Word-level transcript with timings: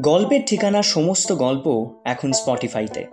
গল্পের 0.00 0.40
ঠিকানা 0.46 0.82
সমস্ত 0.82 1.32
গল্প 1.32 1.86
এখন 2.04 2.32
স্পটিফাইতে। 2.32 3.04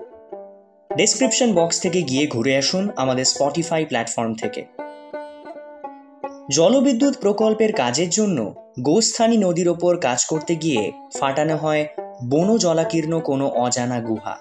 ডেসক্রিপশন 0.97 1.53
বক্স 1.53 1.79
থেকে 1.79 2.01
গিয়ে 2.01 2.27
ঘুরে 2.27 2.57
আসুন 2.57 2.89
আমাদের 2.95 3.25
স্পটিফাই 3.25 3.85
প্ল্যাটফর্ম 3.85 4.33
থেকে। 4.33 4.65
জলবিদ্যুৎ 6.51 7.17
প্রকল্পের 7.17 7.73
কাজের 7.73 8.09
জন্য 8.09 8.55
গোস্থানী 8.79 9.37
নদীর 9.37 9.69
ওপর 9.69 9.97
কাজ 9.97 10.25
করতে 10.25 10.55
গিয়ে 10.55 10.91
ফাটানো 11.19 11.57
হয় 11.57 11.87
বন 12.29 12.57
জলাকীর্ণ 12.57 13.19
কোনো 13.19 13.47
অজানা 13.47 13.99
গুহা। 13.99 14.37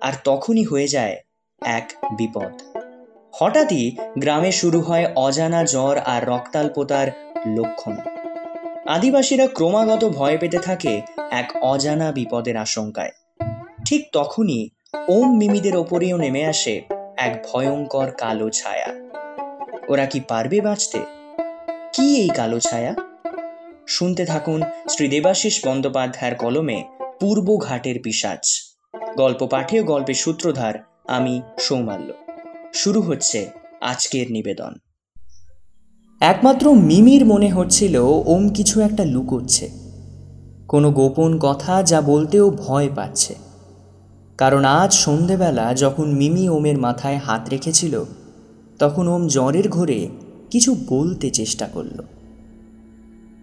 আর 0.00 0.12
তখনই 0.24 0.64
হয়ে 0.64 0.88
যায় 0.88 1.16
এক 1.62 1.92
বিপদ। 2.18 2.52
হঠাৎই 3.32 3.96
গ্রামে 4.18 4.52
শুরু 4.52 4.80
হয় 4.80 5.12
অজানা 5.16 5.64
জ্বর 5.64 5.98
আর 5.98 6.24
রক্তাল্পতার 6.24 7.06
লক্ষণ। 7.46 8.19
আদিবাসীরা 8.90 9.46
ক্রমাগত 9.46 10.04
ভয় 10.04 10.38
পেতে 10.38 10.58
থাকে 10.58 11.02
এক 11.30 11.52
অজানা 11.62 12.12
বিপদের 12.12 12.56
আশঙ্কায়। 12.56 13.10
ঠিক 13.84 14.08
তখনই 14.12 14.68
ওম 15.08 15.38
মিমিদের 15.38 15.76
ওপরেও 15.76 16.16
নেমে 16.16 16.44
আসে 16.44 16.82
এক 17.16 17.46
ভয়ঙ্কর 17.52 18.10
কালো 18.10 18.50
ছায়া। 18.50 18.88
ওরা 19.88 20.06
কি 20.06 20.20
পারবে 20.20 20.60
বাঁচতে? 20.60 20.98
কি 21.92 22.16
এই 22.16 22.28
কালো 22.28 22.60
ছায়া? 22.60 22.94
শুনতে 23.88 24.24
থাকুন 24.24 24.62
শ্রী 24.90 25.08
দেবাশিস 25.08 25.66
বন্দ্যোপাধ্যায়ের 25.66 26.36
কলমে 26.36 26.84
পূর্ব 27.20 27.58
ঘাটের 27.58 28.00
পিসাচ 28.04 28.74
গল্প 29.16 29.46
পাঠে 29.46 29.80
ও 29.80 29.84
গল্পের 29.84 30.14
সূত্রধার 30.14 30.74
আমি 31.08 31.42
সৌমাল্য। 31.58 32.12
শুরু 32.74 33.00
হচ্ছে 33.00 33.50
আজকের 33.80 34.26
নিবেদন। 34.30 34.74
একমাত্র 36.20 36.72
মিমির 36.72 37.26
মনে 37.26 37.48
হচ্ছিল 37.48 37.96
ওম 38.26 38.48
কিছু 38.48 38.80
একটা 38.80 39.04
লুকোচ্ছে। 39.04 39.70
কোনো 40.68 40.90
গোপন 40.90 41.38
কথা 41.38 41.82
যা 41.82 42.00
বলতেও 42.00 42.50
ভয় 42.50 42.88
পাচ্ছে। 42.96 43.34
কারণ 44.38 44.64
আজ 44.64 44.92
সন্ধেবেলা 44.94 45.74
যখন 45.74 46.10
মিমি 46.10 46.48
ওমের 46.48 46.78
মাথায় 46.78 47.16
হাত 47.16 47.48
রেখেছিল 47.48 48.04
তখন 48.78 49.08
ওম 49.08 49.26
জ্বরের 49.26 49.68
ঘোরে 49.68 50.08
কিছু 50.50 50.76
বলতে 50.88 51.30
চেষ্টা 51.30 51.66
করল। 51.66 52.02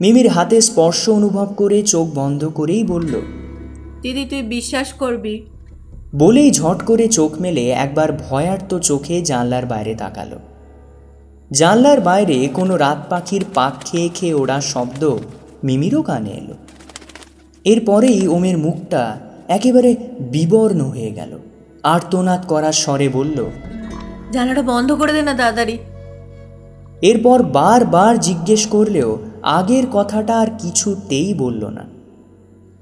মিমির 0.01 0.27
হাতে 0.27 0.61
স্পর্শ 0.61 1.09
অনুভব 1.09 1.53
করে 1.57 1.83
চোখ 1.83 2.07
বন্ধ 2.15 2.47
করেই 2.47 2.83
বলল 2.83 3.21
দিদি 4.01 4.25
তুই 4.25 4.41
বিশ্বাস 4.41 4.93
করবি? 4.93 5.41
বলেই 6.15 6.51
ঝট 6.51 6.83
করে 6.85 7.07
চোখ 7.07 7.41
মেলে 7.41 7.69
একবার 7.69 8.11
ভয়ার্ত 8.11 8.79
চোখে 8.79 9.21
জানলার 9.21 9.65
বাইরে 9.65 9.95
তাকালো। 9.95 10.39
জানলার 11.51 12.01
বাইরে 12.01 12.47
কোনো 12.47 12.77
রাত 12.77 12.97
পাখির 13.09 13.45
পাক 13.53 13.73
খেয়ে 13.85 14.09
খেয়ে 14.09 14.33
ওড়ার 14.33 14.61
শব্দ 14.61 15.17
মিমিরও 15.63 16.01
কানে 16.01 16.29
এলো। 16.29 16.53
এরপরেই 17.65 18.27
ওমের 18.27 18.57
মুখটা 18.57 19.17
একেবারে 19.47 19.95
বিবর্ণ 20.19 20.81
হয়ে 20.81 21.11
গেল। 21.11 21.39
আর্তনাদ 21.83 22.45
করার 22.45 22.71
স্বরে 22.71 23.09
বলল 23.09 23.45
জানালাটা 24.31 24.61
বন্ধ 24.61 24.91
করে 24.91 25.13
দে 25.13 25.21
না 25.21 25.33
তাড়াতাড়ি। 25.33 25.77
এরপর 27.01 27.43
বারবার 27.43 28.19
জিজ্ঞেস 28.19 28.67
করলেও 28.67 29.17
আগের 29.43 29.83
কথাটা 29.93 30.39
আর 30.39 30.47
কিছুতেই 30.59 31.33
বলল 31.33 31.65
না। 31.65 31.85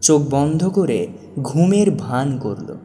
চোখ 0.01 0.21
বন্ধ 0.29 0.69
করে 0.69 1.07
ঘুমের 1.41 1.91
ভান 1.91 2.37
করল। 2.37 2.77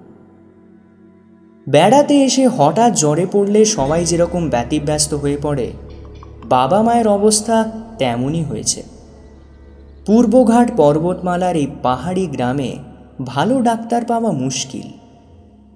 বেড়াতে 1.71 2.15
এসে 2.25 2.45
হঠাৎ 2.49 2.93
জ্বরে 2.95 3.27
পড়লে 3.33 3.65
সবাই 3.65 4.05
যেরকম 4.05 4.43
ব্যতিব্যস্ত 4.49 5.15
হয়ে 5.15 5.39
পড়ে, 5.43 5.73
বাবা 6.45 6.83
মায়ের 6.83 7.09
অবস্থা 7.09 7.57
তেমনই 7.99 8.43
হয়েছে। 8.43 8.83
পূর্বঘাট 10.07 10.69
পর্বতমালার 10.77 11.57
এই 11.57 11.69
পাহাড়ি 11.83 12.27
গ্রামে 12.27 12.71
ভালো 13.27 13.55
ডাক্তার 13.61 14.05
পাওয়া 14.05 14.31
মুশকিল। 14.33 14.89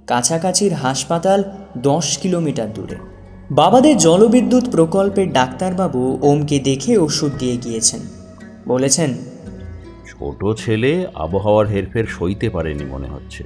কাছাকাছির 0.06 0.72
হাসপাতাল 0.72 1.41
দশ 1.78 2.19
কিলোমিটার 2.19 2.72
দূরে। 2.75 2.97
বাবাদের 3.50 3.97
জলবিদ্যুৎ 3.99 4.71
প্রকল্পের 4.71 5.33
ডাক্তারবাবু 5.33 6.19
ওমকে 6.22 6.59
দেখে 6.59 6.93
ওষুধ 6.99 7.33
দিয়ে 7.38 7.56
গিয়েছেন। 7.56 8.00
বলেছেন, 8.69 9.10
ছোট 10.06 10.41
ছেলে 10.59 11.06
আবহাওয়ার 11.15 11.66
হেরফের 11.66 12.06
সইতে 12.06 12.49
পারেনি 12.50 12.84
মনে 12.84 13.09
হচ্ছে। 13.09 13.43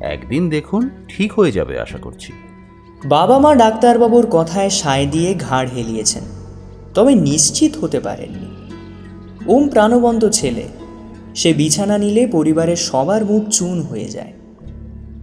একদিন 0.00 0.50
দেখুন 0.50 0.90
ঠিক 1.08 1.32
হয়ে 1.32 1.52
যাবে 1.52 1.80
আশা 1.80 1.98
করছি। 1.98 2.32
বাবা 3.04 3.38
মা 3.38 3.54
ডাক্তারবাবুর 3.54 4.26
কথায় 4.30 4.70
সায় 4.70 5.06
দিয়ে 5.06 5.34
ঘাড় 5.34 5.68
হেলিয়েছেন। 5.76 6.22
তবে 6.94 7.14
নিশ্চিত 7.14 7.76
হতে 7.76 8.00
পারেননি। 8.00 8.46
ওম 9.46 9.68
প্রাণবন্ত 9.68 10.28
ছেলে, 10.28 10.62
সে 11.34 11.52
বিছানা 11.52 11.98
নিলে 11.98 12.26
পরিবারের 12.26 12.76
সবার 12.76 13.24
মুখ 13.24 13.48
চুন 13.48 13.82
হয়ে 13.82 14.08
যায়। 14.08 14.32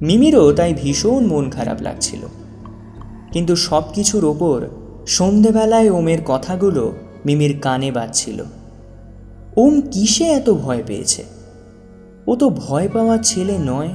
মিমিরও 0.02 0.54
তাই 0.54 0.74
ভীষণ 0.74 1.26
মন 1.26 1.50
খারাপ 1.50 1.82
লাগছিল। 1.82 2.20
কিন্তু 3.32 3.56
সব 3.56 3.84
কিছুর 3.94 4.26
ওপর 4.26 4.68
সন্ধেবেলায় 5.08 5.90
ওমের 5.90 6.18
কথাগুলো 6.26 6.94
মিমির 7.26 7.60
কানে 7.62 7.92
বাজছিল। 7.92 8.44
ওম 9.58 9.82
কিসে 9.82 10.24
এত 10.24 10.50
ভয় 10.50 10.84
পেয়েছে? 10.88 11.24
ও 12.28 12.36
তো 12.36 12.50
ভয় 12.50 12.90
পাওয়ার 12.94 13.20
ছেলে 13.24 13.58
নয়। 13.60 13.90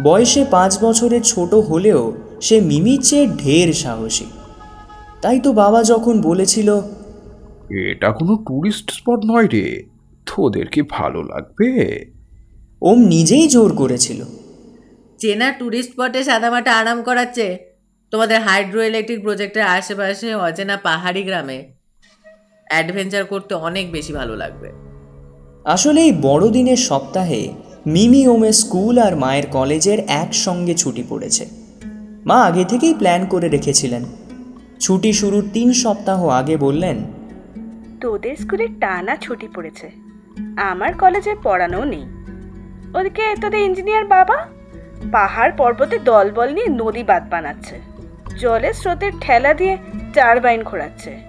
বয়সে 0.00 0.44
পাঁচ 0.50 0.84
বছরের 0.84 1.22
ছোট 1.22 1.54
হলেও 1.54 2.12
সে 2.40 2.60
মিমির 2.60 3.02
চেয়ে 3.02 3.26
ঢের 3.26 3.72
সাহসী। 3.72 4.24
তাই 5.22 5.40
তো 5.40 5.52
বাবা 5.52 5.82
যখন 5.82 6.20
বলেছিল 6.20 6.80
এটা 7.70 8.12
কোনো 8.12 8.36
টুরিস্ট 8.36 8.90
স্পট 8.90 9.20
নয় 9.24 9.46
রে 9.46 9.84
তোদের 10.26 10.66
কি 10.66 10.82
ভালো 10.82 11.22
লাগবে? 11.22 12.04
ওম 12.82 12.98
নিজেই 12.98 13.48
জোর 13.48 13.76
করেছিল। 13.76 14.24
চেনা 15.18 15.52
ট্যুরিস্ট 15.52 15.92
স্পটে 15.92 16.24
সাদামাটা 16.24 16.76
আরাম 16.76 17.02
করাচ্ছে? 17.02 17.58
তোমাদের 18.10 18.40
হাইড্রো 18.40 18.82
ইলেকট্রিক 18.82 19.22
প্রজেক্টের 19.22 19.62
আশেপাশে 19.62 20.34
অচেনা 20.34 20.76
পাহাড়ি 20.76 21.22
গ্রামে। 21.22 21.72
অ্যাডভেঞ্চার 22.64 23.24
করতে 23.24 23.54
অনেক 23.54 23.92
বেশি 23.92 24.12
ভালো 24.12 24.36
লাগবে। 24.36 24.72
আসলে 25.64 26.00
এই 26.00 26.12
বড়দিনের 26.22 26.76
সপ্তাহে 26.76 27.48
মিমি 27.86 28.28
ওমে 28.28 28.52
স্কুল 28.52 28.98
আর 28.98 29.16
মায়ের 29.16 29.46
কলেজের 29.46 29.98
একসঙ্গে 29.98 30.74
ছুটি 30.74 31.04
পড়েছে। 31.08 31.46
মা 32.26 32.44
আগে 32.44 32.64
থেকেই 32.64 32.94
প্ল্যান 32.94 33.26
করে 33.26 33.48
রেখেছিলেন। 33.48 34.04
ছুটি 34.80 35.12
শুরুর 35.12 35.48
তিন 35.52 35.72
সপ্তাহ 35.72 36.28
আগে 36.28 36.56
বললেন, 36.56 37.04
তোদের 38.00 38.36
স্কুলে 38.36 38.68
টানা 38.68 39.16
ছুটি 39.16 39.48
পড়েছে। 39.54 39.90
আমার 40.56 40.92
কলেজে 40.94 41.34
পড়ানো 41.42 41.84
নেই। 41.84 42.04
ওদিকে 42.98 43.34
তোদের 43.40 43.60
ইঞ্জিনিয়ার 43.60 44.04
বাবা 44.04 44.46
পাহাড় 45.12 45.52
পর্বতে 45.56 45.98
দলবল 45.98 46.48
নিয়ে 46.54 46.66
নদী 46.66 47.02
বাঁধ 47.02 47.24
বানাচ্ছে। 47.30 47.80
জলের 48.40 48.72
স্রোতের 48.72 49.12
ঠেলা 49.20 49.54
দিয়ে 49.54 49.78
টারবাইন 50.14 50.62
ঘোরাচ্ছে। 50.62 51.20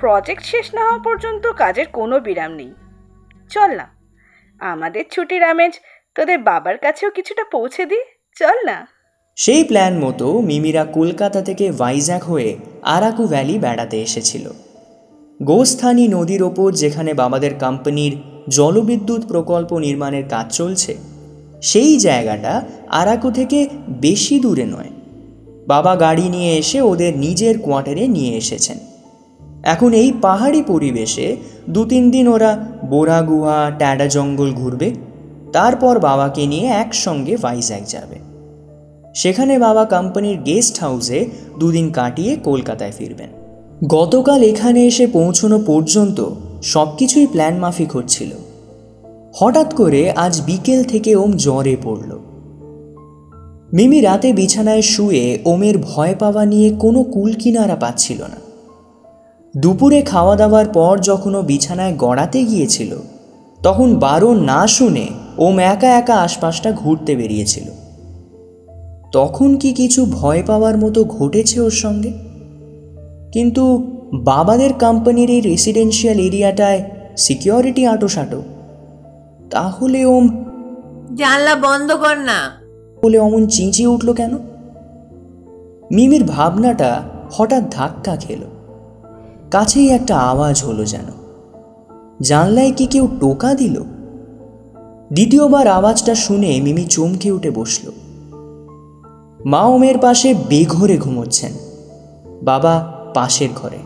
প্রজেক্ট 0.00 0.42
শেষ 0.44 0.74
না 0.74 0.84
হওয়া 0.84 0.98
পর্যন্ত 0.98 1.46
কাজের 1.46 1.86
কোনো 1.92 2.20
বিরাম 2.20 2.52
নেই। 2.52 2.74
চল 3.50 3.70
না। 3.70 3.97
আমাদের 4.60 5.04
ছুটির 5.10 5.42
আমেজ, 5.42 5.72
তোদের 6.14 6.38
বাবার 6.38 6.78
কাছেও 6.78 7.10
কিছুটা 7.10 7.44
পৌঁছে 7.52 7.86
দিই, 7.86 8.04
চল 8.36 8.56
না। 8.66 8.86
সেই 9.36 9.64
প্ল্যান 9.64 9.98
মতো 9.98 10.40
মিমিরা 10.40 10.84
কলকাতা 10.84 11.42
থেকে 11.42 11.70
ভাইজ্যাক 11.70 12.24
হয়ে 12.24 12.56
আরাকু 12.82 13.26
ভ্যালি 13.26 13.58
বেড়াতে 13.58 14.02
এসেছিল। 14.02 14.50
গোস্থানি 15.42 16.08
নদীর 16.08 16.42
ওপর 16.42 16.72
যেখানে 16.72 17.14
বাবাদের 17.14 17.54
কোম্পানির 17.54 18.16
জলবিদ্যুৎ 18.48 19.26
প্রকল্প 19.26 19.78
নির্মাণের 19.78 20.28
কাজ 20.28 20.46
চলছে, 20.56 20.96
সেই 21.62 21.98
জায়গাটা 21.98 22.62
আরাকু 22.88 23.30
থেকে 23.30 23.68
বেশি 23.88 24.40
দূরে 24.40 24.64
নয়। 24.64 24.90
বাবা 25.66 25.96
গাড়ি 25.96 26.28
নিয়ে 26.28 26.56
এসে 26.56 26.80
ওদের 26.80 27.18
নিজের 27.18 27.58
কোয়ার্টারে 27.58 28.06
নিয়ে 28.06 28.36
এসেছেন। 28.36 28.78
এখন 29.62 29.92
এই 29.92 30.12
পাহাড়ি 30.22 30.62
পরিবেশে 30.62 31.36
দু 31.68 31.84
তিন 31.84 32.10
দিন 32.10 32.28
ওরা 32.28 32.66
বোরা 32.84 33.22
গুহা 33.22 33.70
ট্যাডা 33.78 34.06
জঙ্গল 34.06 34.52
ঘুরবে, 34.52 34.90
তারপর 35.52 35.98
বাবাকে 35.98 36.46
নিয়ে 36.46 36.66
একসঙ্গে 36.66 37.36
ভাইজ্যাক 37.36 37.82
যাবে। 37.88 38.18
সেখানে 39.14 39.58
বাবা 39.58 39.84
কোম্পানির 39.84 40.36
গেস্ট 40.36 40.78
হাউসে 40.78 41.26
দুদিন 41.58 41.90
কাটিয়ে 41.90 42.36
কলকাতায় 42.36 42.92
ফিরবেন। 42.98 43.28
গতকাল 43.88 44.42
এখানে 44.42 44.86
এসে 44.86 45.06
পৌঁছনো 45.06 45.58
পর্যন্ত 45.66 46.30
সব 46.62 46.88
কিছুই 46.96 47.26
প্ল্যান 47.26 47.54
মাফিক 47.54 47.96
হচ্ছিল। 47.96 48.30
হঠাৎ 49.34 49.74
করে 49.74 50.10
আজ 50.10 50.40
বিকেল 50.40 50.84
থেকে 50.84 51.16
ওম 51.16 51.32
জ্বরে 51.32 51.76
পড়ল। 51.82 52.18
মিমি 53.72 54.00
রাতে 54.00 54.32
বিছানায় 54.32 54.82
শুয়ে 54.82 55.38
ওমের 55.44 55.78
ভয় 55.78 56.14
পাওয়া 56.18 56.46
নিয়ে 56.46 56.70
কোনো 56.70 57.02
কুল 57.02 57.32
কিনারা 57.32 57.76
পাচ্ছিল 57.76 58.22
না। 58.22 58.47
দুপুরে 59.56 60.02
খাওয়া 60.02 60.36
দাওয়ার 60.36 60.66
পর 60.66 60.98
যখন 60.98 61.34
ও 61.34 61.42
বিছানায় 61.42 61.94
গড়াতে 61.98 62.44
গিয়েছিল 62.44 62.96
তখন 63.62 63.94
বারো 63.94 64.34
না 64.34 64.66
শুনে 64.66 65.06
ওম 65.38 65.58
একা 65.58 65.86
একা 65.86 66.14
আশপাশটা 66.14 66.72
ঘুরতে 66.72 67.16
বেরিয়েছিল। 67.16 67.64
তখন 69.12 69.56
কি 69.56 69.72
কিছু 69.72 70.06
ভয় 70.06 70.42
পাওয়ার 70.46 70.78
মতো 70.78 71.04
ঘটেছে 71.04 71.60
ওর 71.60 71.70
সঙ্গে? 71.70 72.12
কিন্তু 73.32 73.78
বাবাদের 74.14 74.72
কোম্পানির 74.72 75.30
এই 75.30 75.40
রেসিডেন্সিয়াল 75.40 76.18
এরিয়াটায় 76.18 76.90
সিকিউরিটি 77.16 77.86
আঁটোসাঁটো 77.86 78.42
তাহলে 79.50 80.04
ওম 80.04 80.44
জানলা 81.16 81.54
বন্ধ 81.54 81.92
কর 81.92 82.16
না। 82.16 82.50
বলে 83.04 83.18
অমন 83.18 83.46
চিঁচিয়ে 83.46 83.88
উঠল 83.88 84.12
কেন? 84.12 84.38
মিমির 85.92 86.24
ভাবনাটা 86.24 87.02
হঠাৎ 87.32 87.62
ধাক্কা 87.70 88.16
খেল। 88.16 88.40
কাছেই 89.50 89.90
একটা 89.90 90.18
আওয়াজ 90.18 90.64
হলো 90.64 90.84
যেন। 90.84 91.04
জানলায় 92.20 92.72
কি 92.76 92.86
কেউ 92.86 93.08
টোকা 93.20 93.54
দিল? 93.54 93.82
দ্বিতীয়বার 95.12 95.66
আওয়াজটা 95.66 96.14
শুনে 96.14 96.60
মিমি 96.60 96.84
চমকে 96.84 97.30
উঠে 97.30 97.50
বসল। 97.50 97.90
মা 99.46 99.62
ওমের 99.62 99.98
পাশে 99.98 100.34
বেঘরে 100.34 100.98
ঘুমোচ্ছেন। 100.98 101.52
বাবা 102.42 102.92
পাশের 103.14 103.48
ঘরে। 103.56 103.78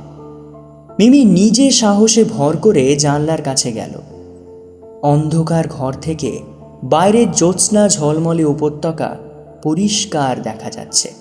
মিমি 0.98 1.24
নিজে 1.24 1.70
সাহসে 1.70 2.24
ভর 2.24 2.56
করে 2.56 2.96
জানলার 2.96 3.42
কাছে 3.42 3.72
গেল। 3.72 3.90
অন্ধকার 5.02 5.64
ঘর 5.68 5.92
থেকে 5.92 6.40
বাইরের 6.84 7.32
জ্যোৎস্না 7.32 7.88
ঝলমলে 7.88 8.44
উপত্যকা 8.44 9.16
পরিষ্কার 9.62 10.42
দেখা 10.42 10.70
যাচ্ছে। 10.70 11.12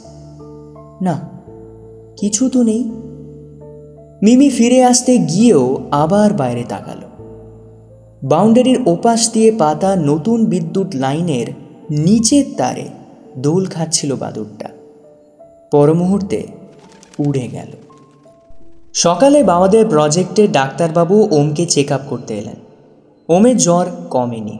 না, 1.02 1.30
কিছু 2.18 2.50
তো 2.50 2.64
নেই। 2.64 2.92
মিমি 4.24 4.50
ফিরে 4.50 4.84
আসতে 4.84 5.18
গিয়েও 5.18 5.88
আবার 5.92 6.34
বাইরে 6.34 6.64
তাকালো। 6.64 7.08
বাউন্ডারির 8.28 8.80
ওপাশ 8.86 9.32
দিয়ে 9.32 9.52
পাতা 9.52 9.96
নতুন 9.96 10.46
বিদ্যুৎ 10.46 10.88
লাইনের 10.96 11.48
নিচের 11.92 12.46
তারে 12.58 12.90
দোল 13.38 13.66
খাচ্ছিল 13.66 14.16
বাদুরটা। 14.16 14.70
পরমুহূর্তে 15.72 16.48
উড়ে 17.20 17.48
গেল। 17.48 17.68
সকালে 18.94 19.44
বাবাদের 19.44 19.88
প্রজেক্টে 19.88 20.48
ডাক্তারবাবু 20.48 21.28
ওমকে 21.32 21.66
চেক 21.66 21.92
আপ 21.92 22.02
করতে 22.10 22.34
এলেন। 22.34 22.56
ওমের 23.30 23.58
জ্বর 23.58 23.86
কমেনি। 24.10 24.60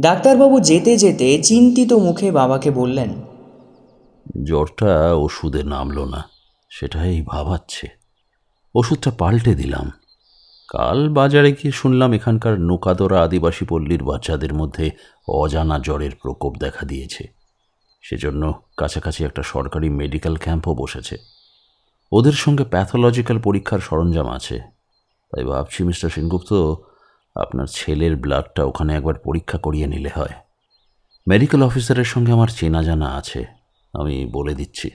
ডাক্তারবাবু 0.00 0.60
যেতে 0.60 0.96
যেতে 0.96 1.42
চিন্তিত 1.42 1.92
মুখে 1.92 2.30
বাবাকে 2.30 2.70
বললেন, 2.70 3.08
জ্বরটা 4.44 5.14
ওষুধে 5.14 5.62
নামলো 5.62 6.04
না, 6.04 6.28
সেটাই 6.70 7.22
ভাবাচ্ছে। 7.26 7.97
ওষুধটা 8.78 9.10
পাল্টে 9.10 9.54
দিলাম। 9.54 9.92
কাল 10.68 11.08
বাজারে 11.08 11.52
গিয়ে 11.52 11.72
শুনলাম 11.72 12.12
এখানকার 12.12 12.60
নোকাদরা 12.60 13.22
আদিবাসী 13.22 13.64
পল্লীর 13.64 14.02
বাচ্চাদের 14.02 14.54
মধ্যে 14.54 14.90
অজানা 15.28 15.78
জ্বরের 15.78 16.10
প্রকোপ 16.22 16.56
দেখা 16.56 16.86
দিয়েছে। 16.86 17.28
সেজন্য 18.02 18.62
কাছাকাছি 18.76 19.24
একটা 19.24 19.42
সরকারি 19.42 19.88
মেডিকেল 19.90 20.36
ক্যাম্পও 20.36 20.74
বসেছে। 20.74 21.16
ওদের 22.12 22.32
সঙ্গে 22.32 22.64
প্যাথোলজিক্যাল 22.64 23.38
পরীক্ষার 23.38 23.78
সরঞ্জাম 23.78 24.28
আছে। 24.28 24.60
তাই 25.32 25.44
ভাবছি, 25.44 25.84
মিস্টার 25.84 26.10
সেনগুপ্ত, 26.10 26.52
আপনার 27.36 27.66
ছেলের 27.66 28.16
ব্লাডটা 28.16 28.64
ওখানে 28.64 28.96
একবার 28.96 29.14
পরীক্ষা 29.14 29.58
করিয়ে 29.58 29.86
নিলে 29.86 30.10
হয়। 30.16 30.34
মেডিকেল 31.28 31.62
অফিসারের 31.62 32.04
সঙ্গে 32.04 32.32
আমার 32.32 32.48
চেনা 32.48 32.82
জানা 32.82 33.08
আছে। 33.16 33.46
আমি 33.94 34.26
বলে 34.32 34.54
দিচ্ছি, 34.54 34.90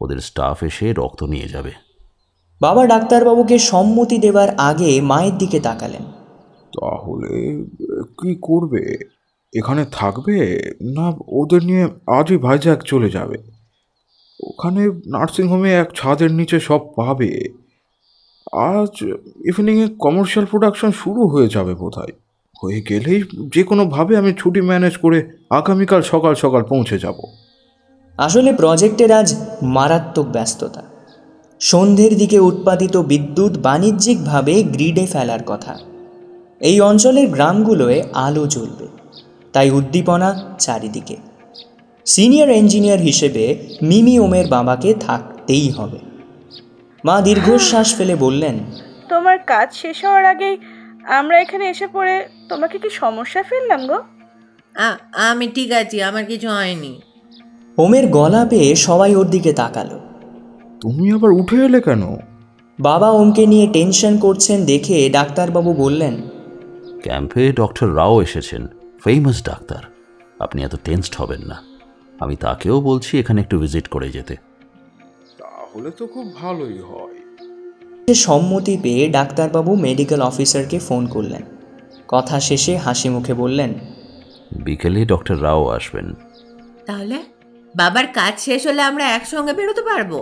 ওদের 0.00 0.18
স্টাফ 0.18 0.62
এসে 0.62 0.92
রক্ত 0.92 1.22
নিয়ে 1.22 1.48
যাবে। 1.48 1.85
বাবা 2.60 2.86
ডাক্তারবাবুকে 2.86 3.58
সম্মতি 3.58 4.18
দেবার 4.18 4.54
আগে 4.58 5.00
মায়ের 5.00 5.38
দিকে 5.38 5.60
তাকালেন। 5.60 6.02
তাহলে 6.80 7.64
কি 8.04 8.38
করবে? 8.42 8.98
এখানে 9.56 9.86
থাকবে? 9.92 10.62
না 10.82 11.12
ওদের 11.28 11.64
নিয়ে 11.64 11.88
আজই 12.06 12.36
ভাইজাক 12.36 12.82
চলে 12.82 13.10
যাবে। 13.10 13.38
ওখানে 14.42 14.86
নার্সিংহোমে 14.86 15.74
এক 15.74 15.92
ছাদের 15.94 16.30
নিচে 16.30 16.60
সব 16.60 16.78
পাবে। 16.78 17.48
আজ 18.52 19.02
ইভিনিংয়ে 19.48 19.88
কমার্শিয়াল 19.98 20.46
প্রোডাকশন 20.46 20.90
শুরু 20.90 21.26
হয়ে 21.26 21.48
যাবে 21.48 21.74
বোধহয়। 21.74 22.12
হয়ে 22.64 22.82
গেলেই 22.88 23.22
যে 23.54 23.62
কোনোভাবে 23.62 24.16
আমি 24.16 24.34
ছুটি 24.38 24.60
ম্যানেজ 24.60 24.96
করে 24.96 25.30
আগামীকাল 25.50 26.02
সকাল 26.02 26.34
সকাল 26.34 26.62
পৌঁছে 26.62 26.98
যাব। 26.98 27.14
আসলে 28.18 28.52
প্রজেক্টের 28.52 29.12
আজ 29.12 29.34
মারাত্মক 29.62 30.26
ব্যস্ততা। 30.26 30.82
সন্ধ্যের 31.60 32.16
দিকে 32.16 32.38
উৎপাদিত 32.40 32.96
বিদ্যুৎ 32.96 33.58
বাণিজ্যিকভাবে 33.58 34.62
গ্রিডে 34.62 35.06
ফেলার 35.06 35.42
কথা। 35.46 35.74
এই 36.60 36.80
অঞ্চলের 36.80 37.26
গ্রামগুলোয় 37.26 38.02
আলো 38.12 38.46
জ্বলবে 38.46 38.86
তাই 39.52 39.70
উদ্দীপনা 39.70 40.28
চারিদিকে। 40.58 41.16
সিনিয়র 42.06 42.50
ইঞ্জিনিয়ার 42.50 42.98
হিসেবে 42.98 43.44
মিমি 43.82 44.18
ওমের 44.18 44.46
বাবাকে 44.46 44.90
থাকতেই 45.00 45.70
হবে। 45.70 45.98
মা 47.04 47.16
দীর্ঘশ্বাস 47.20 47.88
ফেলে 47.96 48.14
বললেন 48.16 48.56
তোমার 49.08 49.38
কাজ 49.46 49.68
শেষ 49.74 49.98
হওয়ার 50.04 50.24
আগেই 50.24 50.56
আমরা 51.18 51.36
এখানে 51.40 51.64
এসে 51.68 51.86
পড়ে 51.92 52.28
তোমাকে 52.48 52.78
কি 52.78 52.88
সমস্যা 52.90 53.42
ফেললাম 53.42 53.82
গো? 53.86 53.98
আমি 55.28 55.46
ঠিক 55.48 55.70
আছি 55.72 55.96
আমার 56.02 56.24
কিছু 56.24 56.48
হয়নি। 56.48 56.92
ওমের 57.78 58.06
গলা 58.06 58.42
পেয়ে 58.50 58.70
সবাই 58.86 59.12
ওর 59.14 59.26
দিকে 59.30 59.52
তাকালো। 59.52 59.98
তুমি 60.80 61.12
আবার 61.12 61.30
উঠে 61.30 61.64
এলে 61.64 61.80
কেন? 61.80 62.16
বাবা 62.80 63.10
ওমকে 63.10 63.46
নিয়ে 63.46 63.66
টেনশন 63.66 64.18
করছেন 64.18 64.64
দেখে 64.64 65.08
ডাক্তারবাবু 65.08 65.72
বললেন 65.72 66.14
ক্যাম্পে 67.02 67.52
ডক্টর 67.52 67.96
রাও 67.96 68.22
এসেছেন 68.22 68.66
ফেমাস 69.04 69.44
ডাক্তার। 69.44 69.82
আপনি 70.40 70.62
এত 70.62 70.76
টেনসড 70.84 71.14
হবেন 71.16 71.40
না। 71.40 71.62
আমি 72.20 72.36
তাকেও 72.36 72.80
বলছি 72.80 73.18
এখানে 73.18 73.40
একটু 73.40 73.58
ভিজিট 73.58 73.88
করে 73.88 74.08
যেতে। 74.08 74.36
তাহলে 75.38 75.90
তো 75.90 76.06
খুব 76.06 76.34
ভালোই 76.36 76.78
হয়। 76.78 77.16
সে 78.08 78.14
সম্মতি 78.14 78.78
পেয়ে 78.82 79.08
ডাক্তারবাবু 79.08 79.76
মেডিকেল 79.76 80.22
অফিসারকে 80.22 80.78
ফোন 80.78 81.06
করলেন। 81.06 81.42
কথা 82.08 82.40
শেষে 82.40 82.76
হাসি 82.76 83.08
মুখে 83.08 83.34
বললেন 83.34 83.74
বিকেলে 84.64 85.04
ডক্টর 85.04 85.42
রাও 85.42 85.68
আসবেন। 85.68 86.14
তাহলে? 86.86 87.22
বাবার 87.76 88.06
কাজ 88.06 88.34
শেষ 88.38 88.66
হলে 88.66 88.82
আমরা 88.82 89.04
একসঙ্গে 89.06 89.52
বেরোতে 89.52 89.82
পারব? 89.82 90.12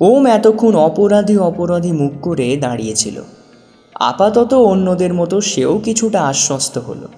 ওম 0.00 0.26
এতক্ষণ 0.26 0.74
অপরাধী 0.74 1.36
অপরাধী 1.36 1.92
মুখ 1.92 2.12
করে 2.22 2.56
দাঁড়িয়েছিল। 2.56 3.22
আপাতত 3.94 4.54
অন্যদের 4.54 5.14
মতো 5.14 5.40
সেও 5.40 5.78
কিছুটা 5.78 6.20
আশ্বস্ত 6.22 6.78
হলো। 6.78 7.08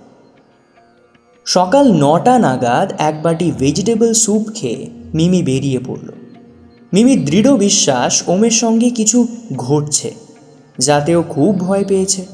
সকাল 1.47 1.93
নটা 1.93 2.39
নাগাদ 2.39 2.93
এক 2.99 3.23
বাটি 3.23 3.53
ভেজিটেবল 3.59 4.13
স্যুপ 4.13 4.55
খেয়ে 4.55 4.91
মিমি 5.15 5.43
বেরিয়ে 5.43 5.81
পড়ল। 5.87 6.09
মিমি 6.93 7.17
দৃঢ় 7.17 7.57
বিশ্বাস 7.57 8.23
ওমের 8.29 8.51
সঙ্গে 8.51 8.91
কিছু 8.91 9.27
ঘটছে, 9.57 10.15
যাতেও 10.79 11.23
খুব 11.29 11.61
ভয় 11.61 11.85
পেয়েছে। 11.85 12.27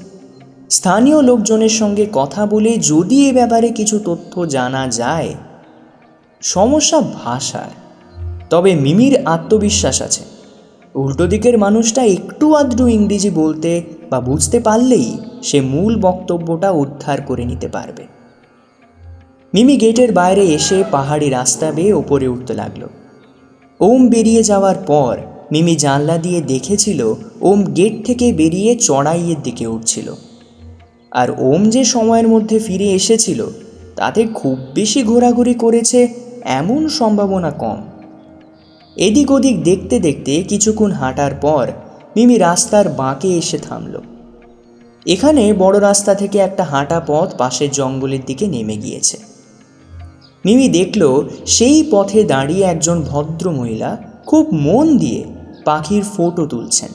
স্থানীয় 0.71 1.23
লোকজনের 1.23 1.69
সঙ্গে 1.69 2.07
কথা 2.13 2.47
বলে 2.47 2.79
যদি 2.79 3.29
এ 3.29 3.33
ব্যাপারে 3.33 3.69
কিছু 3.69 3.99
তথ্য 4.05 4.47
জানা 4.47 4.89
যায়, 4.89 5.35
সমস্যা 6.43 7.01
ভাষায়, 7.01 7.75
তবে 8.51 8.75
মিমির 8.75 9.15
আত্মবিশ্বাস 9.25 10.03
আছে। 10.03 10.38
উল্টো 10.95 11.27
দিকের 11.27 11.59
মানুষটা 11.59 12.05
একটু 12.05 12.55
আধটু 12.55 12.89
ইংরেজি 12.89 13.31
বলতে 13.31 13.83
বা 14.11 14.21
বুঝতে 14.21 14.61
পারলেই 14.61 15.19
সে 15.43 15.61
মূল 15.61 15.97
বক্তব্যটা 16.01 16.71
উদ্ধার 16.71 17.23
করে 17.23 17.45
নিতে 17.45 17.69
পারবে। 17.69 18.07
মিমি 19.55 19.77
গেটের 19.77 20.13
বাইরে 20.13 20.43
এসে 20.43 20.85
পাহাড়ি 20.91 21.31
রাস্তা 21.31 21.73
বেয়ে 21.73 21.93
ওপরে 21.93 22.29
উঠতে 22.29 22.55
লাগল। 22.55 22.87
ওম 23.81 24.09
বেরিয়ে 24.09 24.43
যাওয়ার 24.43 24.77
পর 24.87 25.19
মিমি 25.53 25.77
জানলা 25.77 26.19
দিয়ে 26.19 26.41
দেখেছিল 26.41 27.15
ওম 27.41 27.65
গেট 27.65 28.07
থেকে 28.07 28.33
বেরিয়ে 28.33 28.75
চড়াইয়ের 28.75 29.43
দিকে 29.43 29.67
উঠছিল। 29.67 30.15
আর 31.11 31.29
ওম 31.39 31.71
যে 31.71 31.85
সময়ের 31.85 32.29
মধ্যে 32.29 32.59
ফিরে 32.59 32.85
এসেছিল, 32.85 33.47
তাতে 33.97 34.27
খুব 34.35 34.59
বেশি 34.75 35.03
ঘোরাঘুরি 35.03 35.55
করেছে 35.55 36.09
এমন 36.45 36.89
সম্ভাবনা 36.89 37.51
কম। 37.51 37.98
এদিক 38.99 39.31
ওদিক 39.31 39.63
দেখতে 39.63 40.01
দেখতে 40.01 40.43
কিছুক্ষণ 40.43 40.91
হাঁটার 40.91 41.35
পর 41.35 41.71
মিমি 42.17 42.39
রাস্তার 42.39 42.89
বাঁকে 42.89 43.29
এসে 43.29 43.59
থামল। 43.59 43.95
এখানে 45.07 45.53
বড় 45.53 45.81
রাস্তা 45.81 46.15
থেকে 46.15 46.39
একটা 46.39 46.65
হাঁটা 46.65 47.01
পথ 47.07 47.29
পাশের 47.39 47.71
জঙ্গলের 47.71 48.21
দিকে 48.27 48.47
নেমে 48.47 48.77
গিয়েছে। 48.77 49.19
মিমি 50.45 50.69
দেখল 50.69 51.29
সেই 51.47 51.85
পথে 51.91 52.25
দাঁড়িয়ে 52.25 52.65
একজন 52.65 53.03
ভদ্র 53.03 53.51
মহিলা 53.51 53.97
খুব 54.27 54.49
মন 54.53 54.99
দিয়ে 54.99 55.25
পাখির 55.65 56.03
ফটো 56.17 56.47
তুলছেন। 56.47 56.89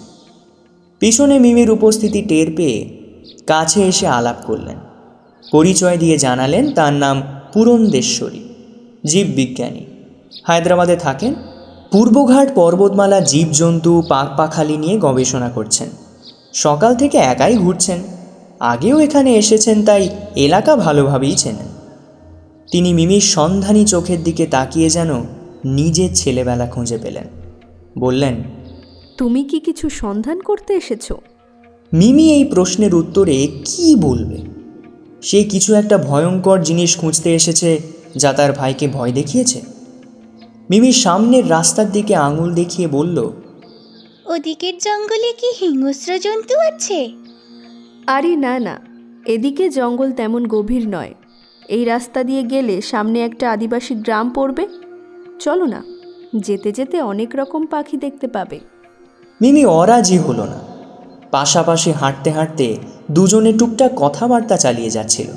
পিছনে 0.99 1.39
মিমির 1.39 1.69
উপস্থিতি 1.71 2.21
টের 2.21 2.47
পেয়ে 2.55 2.79
কাছে 3.47 3.87
এসে 3.87 4.07
আলাপ 4.07 4.35
করলেন। 4.45 4.75
পরিচয় 5.51 5.97
দিয়ে 5.97 6.17
জানালেন 6.17 6.71
তার 6.71 6.93
নাম 6.93 7.21
পুরন্দেশ্বরী, 7.53 8.41
জীববিজ্ঞানী। 9.05 9.85
হায়দ্রাবাদে 10.43 10.95
থাকেন 10.95 11.35
পূর্বঘাট 11.93 12.55
পর্বতমালা 12.55 13.19
জীবজন্তু 13.19 14.03
পাক 14.09 14.37
পাখালি 14.37 14.77
নিয়ে 14.77 14.97
গবেষণা 14.99 15.49
করছেন। 15.49 15.87
সকাল 16.53 16.95
থেকে 16.95 17.17
একাই 17.17 17.57
ঘুরছেন। 17.57 17.99
আগেও 18.59 18.99
এখানে 18.99 19.35
এসেছেন 19.35 19.85
তাই 19.85 20.09
এলাকা 20.35 20.75
ভালোভাবেই 20.75 21.35
চেনেন। 21.35 21.69
তিনি 22.71 22.93
মিমির 22.93 23.21
সন্ধানী 23.21 23.85
চোখের 23.85 24.23
দিকে 24.23 24.45
তাকিয়ে 24.45 24.89
যেন 24.89 25.23
নিজের 25.65 26.09
ছেলেবেলা 26.13 26.67
খুঁজে 26.67 26.97
পেলেন। 26.97 27.23
বললেন 27.99 28.43
তুমি 29.17 29.43
কি 29.43 29.59
কিছু 29.59 29.89
সন্ধান 29.89 30.39
করতে 30.39 30.73
এসেছ? 30.73 31.11
মিমি 31.93 32.33
এই 32.33 32.45
প্রশ্নের 32.45 32.95
উত্তরে 32.95 33.47
কি 33.65 33.95
বলবে? 33.95 34.37
সে 35.21 35.43
কিছু 35.43 35.73
একটা 35.73 35.97
ভয়ঙ্কর 35.97 36.61
জিনিস 36.61 36.97
খুঁজতে 36.97 37.35
এসেছে 37.35 37.79
যা 38.15 38.33
তার 38.33 38.51
ভাইকে 38.51 38.87
ভয় 38.87 39.11
দেখিয়েছে। 39.11 39.72
মিমি 40.69 40.91
সামনের 40.91 41.49
রাস্তার 41.49 41.91
দিকে 41.91 42.15
আঙুল 42.15 42.53
দেখিয়ে 42.53 42.87
বলল 42.87 43.31
ওদিকের 44.25 44.73
জঙ্গলে 44.77 45.33
কি 45.33 45.53
হিংস্র 45.59 46.19
জন্তু 46.19 46.59
আছে? 46.59 47.11
আরে 48.07 48.35
না 48.35 48.59
না। 48.59 48.79
এদিকে 49.25 49.69
জঙ্গল 49.69 50.11
তেমন 50.11 50.47
গভীর 50.47 50.89
নয়। 50.89 51.13
এই 51.69 51.85
রাস্তা 51.85 52.23
দিয়ে 52.23 52.43
গেলে 52.43 52.81
সামনে 52.81 53.25
একটা 53.25 53.51
আদিবাসী 53.51 53.95
গ্রাম 53.95 54.29
পড়বে। 54.29 54.67
চলো 55.39 55.65
না 55.65 55.83
যেতে 56.35 56.71
যেতে 56.71 57.01
অনেক 57.01 57.35
রকম 57.35 57.65
পাখি 57.65 57.97
দেখতে 57.97 58.27
পাবে। 58.27 58.59
মিমি 59.41 59.65
অরাজি 59.65 60.17
হলো 60.17 60.45
না। 60.45 60.59
পাশাপাশি 61.31 61.91
হাঁটতে 61.91 62.31
হাঁটতে 62.31 62.77
দুজনে 63.11 63.53
টুকটাক 63.53 63.91
কথাবার্তা 63.95 64.57
চালিয়ে 64.57 64.89
যাচ্ছিল। 64.89 65.27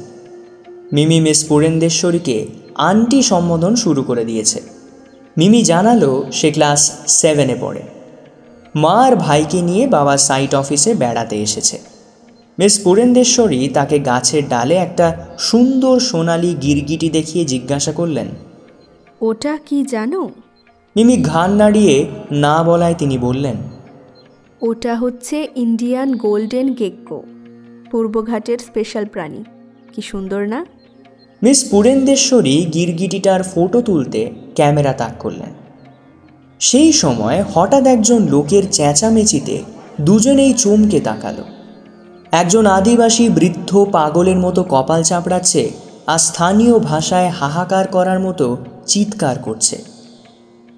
মিমি 0.93 1.21
মিস 1.21 1.45
পুরেন্দেশ্বরীকে 1.49 2.47
আন্টি 2.75 3.23
সম্বোধন 3.23 3.75
শুরু 3.75 4.03
করে 4.03 4.25
দিয়েছে। 4.25 4.76
মিমি 5.39 5.63
জানালো 5.63 6.25
সে 6.33 6.51
ক্লাস 6.51 6.93
সেভেনে 7.07 7.57
পড়ে। 7.61 7.83
মা 8.75 8.95
আর 9.07 9.17
ভাইকে 9.17 9.63
নিয়ে 9.63 9.87
বাবা 9.87 10.17
সাইট 10.17 10.55
অফিসে 10.55 10.95
বেড়াতে 10.95 11.37
এসেছে। 11.43 11.79
মিস 12.59 12.81
পুরেন্দেশ্বরী 12.85 13.69
তাকে 13.69 13.99
গাছের 13.99 14.49
ডালে 14.49 14.75
একটা 14.75 15.27
সুন্দর 15.39 16.01
সোনালি 16.01 16.55
গিরগিটি 16.55 17.09
দেখিয়ে 17.09 17.45
জিজ্ঞাসা 17.45 17.93
করলেন 17.93 18.27
ওটা 19.21 19.59
কি 19.67 19.85
জানো? 19.85 20.31
মিমি 20.97 21.17
ঘাড় 21.23 21.55
নাড়িয়ে 21.55 22.07
না 22.33 22.63
বলায় 22.63 22.95
তিনি 22.99 23.19
বললেন 23.19 23.57
ওটা 24.61 24.97
হচ্ছে 24.97 25.49
ইন্ডিয়ান 25.57 26.15
গোল্ডেন 26.15 26.75
গেক্কো 26.75 27.23
পূর্বঘাটের 27.91 28.59
স্পেশাল 28.59 29.07
প্রাণী। 29.07 29.45
কি 29.93 30.03
সুন্দর 30.03 30.47
না? 30.47 30.67
মিস 31.43 31.71
পুরেন্দেশ্বরী 31.71 32.67
গিরগিটিটার 32.75 33.43
ফটো 33.43 33.83
তুলতে 33.83 34.46
ক্যামেরা 34.57 34.93
তাক 34.93 35.13
করলেন। 35.19 35.53
সেই 36.61 36.93
সময় 36.93 37.45
হঠাৎ 37.55 37.87
একজন 37.87 38.21
লোকের 38.23 38.63
চেঁচামেচিতে 38.73 39.63
দুজনেই 40.01 40.53
চমকে 40.53 41.01
তাকালো। 41.01 41.45
একজন 42.33 42.67
আদিবাসী 42.67 43.29
বৃদ্ধ 43.29 43.87
পাগলের 43.93 44.37
মতো 44.37 44.63
কপাল 44.63 45.03
চাপড়াচ্ছে 45.03 45.71
আর 46.07 46.19
স্থানীয় 46.19 46.79
ভাষায় 46.79 47.29
হাহাকার 47.29 47.87
করার 47.87 48.21
মতো 48.21 48.57
চিৎকার 48.87 49.37
করছে। 49.39 49.85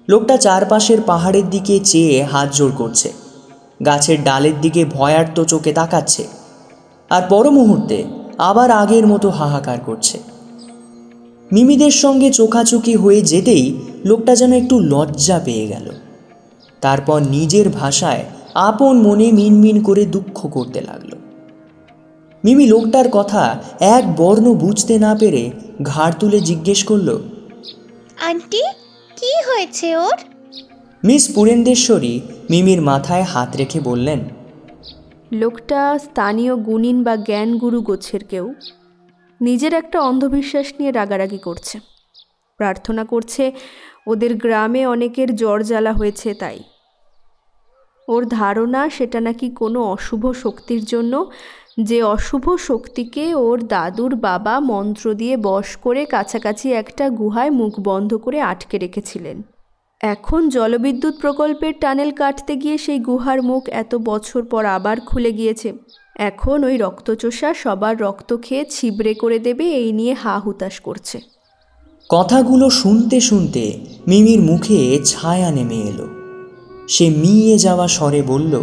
লোকটা 0.09 0.37
চারপাশের 0.37 1.01
পাহাড়ের 1.01 1.49
দিকে 1.49 1.79
চেয়ে 1.83 2.23
হাত 2.23 2.49
জোড় 2.53 2.71
করছে। 2.77 3.13
গাছের 3.85 4.23
ডালের 4.23 4.61
দিকে 4.61 4.85
ভয়ার্ত 4.85 5.43
চোখে 5.43 5.73
তাকাচ্ছে। 5.73 6.27
আর 7.09 7.21
পর 7.29 7.49
মুহূর্তে 7.49 8.03
আবার 8.37 8.71
আগের 8.71 9.07
মতো 9.07 9.29
হাহাকার 9.29 9.77
করছে। 9.85 10.28
মিমিদের 11.51 11.91
সঙ্গে 11.91 12.31
চোখাচোখি 12.31 12.95
হয়ে 12.95 13.21
যেতেই 13.21 13.77
লোকটা 14.05 14.35
যেন 14.35 14.53
একটু 14.53 14.79
লজ্জা 14.79 15.39
পেয়ে 15.45 15.67
গেল। 15.67 15.91
তারপর 16.81 17.21
নিজের 17.29 17.69
ভাষায় 17.69 18.25
আপন 18.53 19.01
মনে 19.01 19.31
মিনমিন 19.31 19.83
করে 19.83 20.05
দুঃখ 20.05 20.47
করতে 20.51 20.81
লাগল। 20.81 21.11
মিমি 22.43 22.67
লোকটার 22.67 23.09
কথা 23.11 23.63
এক 23.79 24.15
বর্ণ 24.15 24.53
বুঝতে 24.53 24.99
না 24.99 25.15
পেরে 25.15 25.51
ঘাড় 25.83 26.13
তুলে 26.19 26.39
জিজ্ঞেস 26.39 26.83
করল 26.83 27.09
আন্টি 28.25 28.61
কি 29.15 29.31
হয়েছে 29.47 29.97
ওর? 29.97 30.17
মিস 31.03 31.33
পুরেন্দেশ্বরী 31.35 32.19
মিমির 32.49 32.81
মাথায় 32.81 33.23
হাত 33.23 33.55
রেখে 33.55 33.79
বললেন 33.79 34.19
লোকটা 35.33 35.99
স্থানীয় 36.03 36.55
গুণিন 36.55 37.03
বা 37.03 37.15
জ্ঞান 37.15 37.57
গুরু 37.57 37.81
গোছের 37.81 38.23
কেউ। 38.23 38.53
নিজের 39.41 39.73
একটা 39.73 40.01
অন্ধবিশ্বাস 40.01 40.73
নিয়ে 40.79 40.91
রাগারাগি 40.91 41.37
করছে। 41.37 41.79
প্রার্থনা 42.57 43.03
করছে, 43.03 43.51
ওদের 44.07 44.35
গ্রামে 44.35 44.85
অনেকের 44.85 45.35
জ্বর 45.35 45.63
জ্বালা 45.63 45.93
হয়েছে 45.93 46.33
তাই। 46.33 46.59
ওর 48.07 48.25
ধারণা, 48.25 48.89
সেটা 48.89 49.19
নাকি 49.19 49.49
কোনো 49.49 49.83
অশুভ 49.83 50.31
শক্তির 50.31 50.85
জন্য, 50.85 51.31
যে 51.81 52.03
অশুভ 52.03 52.55
শক্তিকে 52.55 53.35
ওর 53.35 53.67
দাদুর 53.67 54.15
বাবা 54.15 54.59
মন্ত্র 54.59 55.13
দিয়ে 55.13 55.37
বশ 55.37 55.75
করে 55.75 56.05
কাছাকাছি 56.05 56.73
একটা 56.73 57.09
গুহায় 57.09 57.49
মুখ 57.49 57.79
বন্ধ 57.79 58.13
করে 58.15 58.41
আটকে 58.41 58.77
রেখেছিলেন। 58.77 59.41
এখন 60.01 60.49
জলবিদ্যুৎ 60.49 61.19
প্রকল্পের 61.21 61.73
টানেল 61.81 62.11
কাটতে 62.11 62.55
গিয়ে 62.55 62.77
সেই 62.77 62.99
গুহার 62.99 63.43
মুখ 63.43 63.69
এত 63.69 63.95
বছর 63.95 64.45
পর 64.45 64.65
আবার 64.65 64.99
খুলে 64.99 65.31
গিয়েছে। 65.31 65.73
এখন 66.19 66.63
ওই 66.63 66.77
রক্তচোষা 66.77 67.53
সবার 67.53 68.01
রক্ত 68.01 68.37
খেয়ে 68.41 68.65
ছিবড়ে 68.69 69.13
করে 69.13 69.39
দেবে 69.39 69.65
এই 69.71 69.91
নিয়ে 69.91 70.13
হা 70.13 70.39
হুতাশ 70.39 70.79
করছে। 70.79 71.21
কথাগুলো 72.09 72.69
শুনতে 72.69 73.19
শুনতে 73.19 73.79
মিমির 74.07 74.41
মুখে 74.41 74.99
ছায়া 75.05 75.51
নেমে 75.51 75.75
এলো। 75.75 76.07
সে 76.87 77.09
মিয়ে 77.09 77.57
যাওয়া 77.57 77.87
স্বরে 77.87 78.21
বলল 78.21 78.53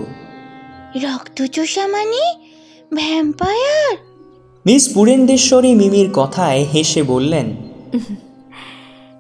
রক্তচোষা 1.02 1.86
মানে? 1.86 2.22
ভ্যাম্পায়ার? 2.94 3.96
মিস 4.66 4.94
পুরেন্দেশ্বরী 4.94 5.74
মিমির 5.74 6.10
কথায় 6.14 6.66
হেসে 6.74 7.02
বললেন 7.02 7.56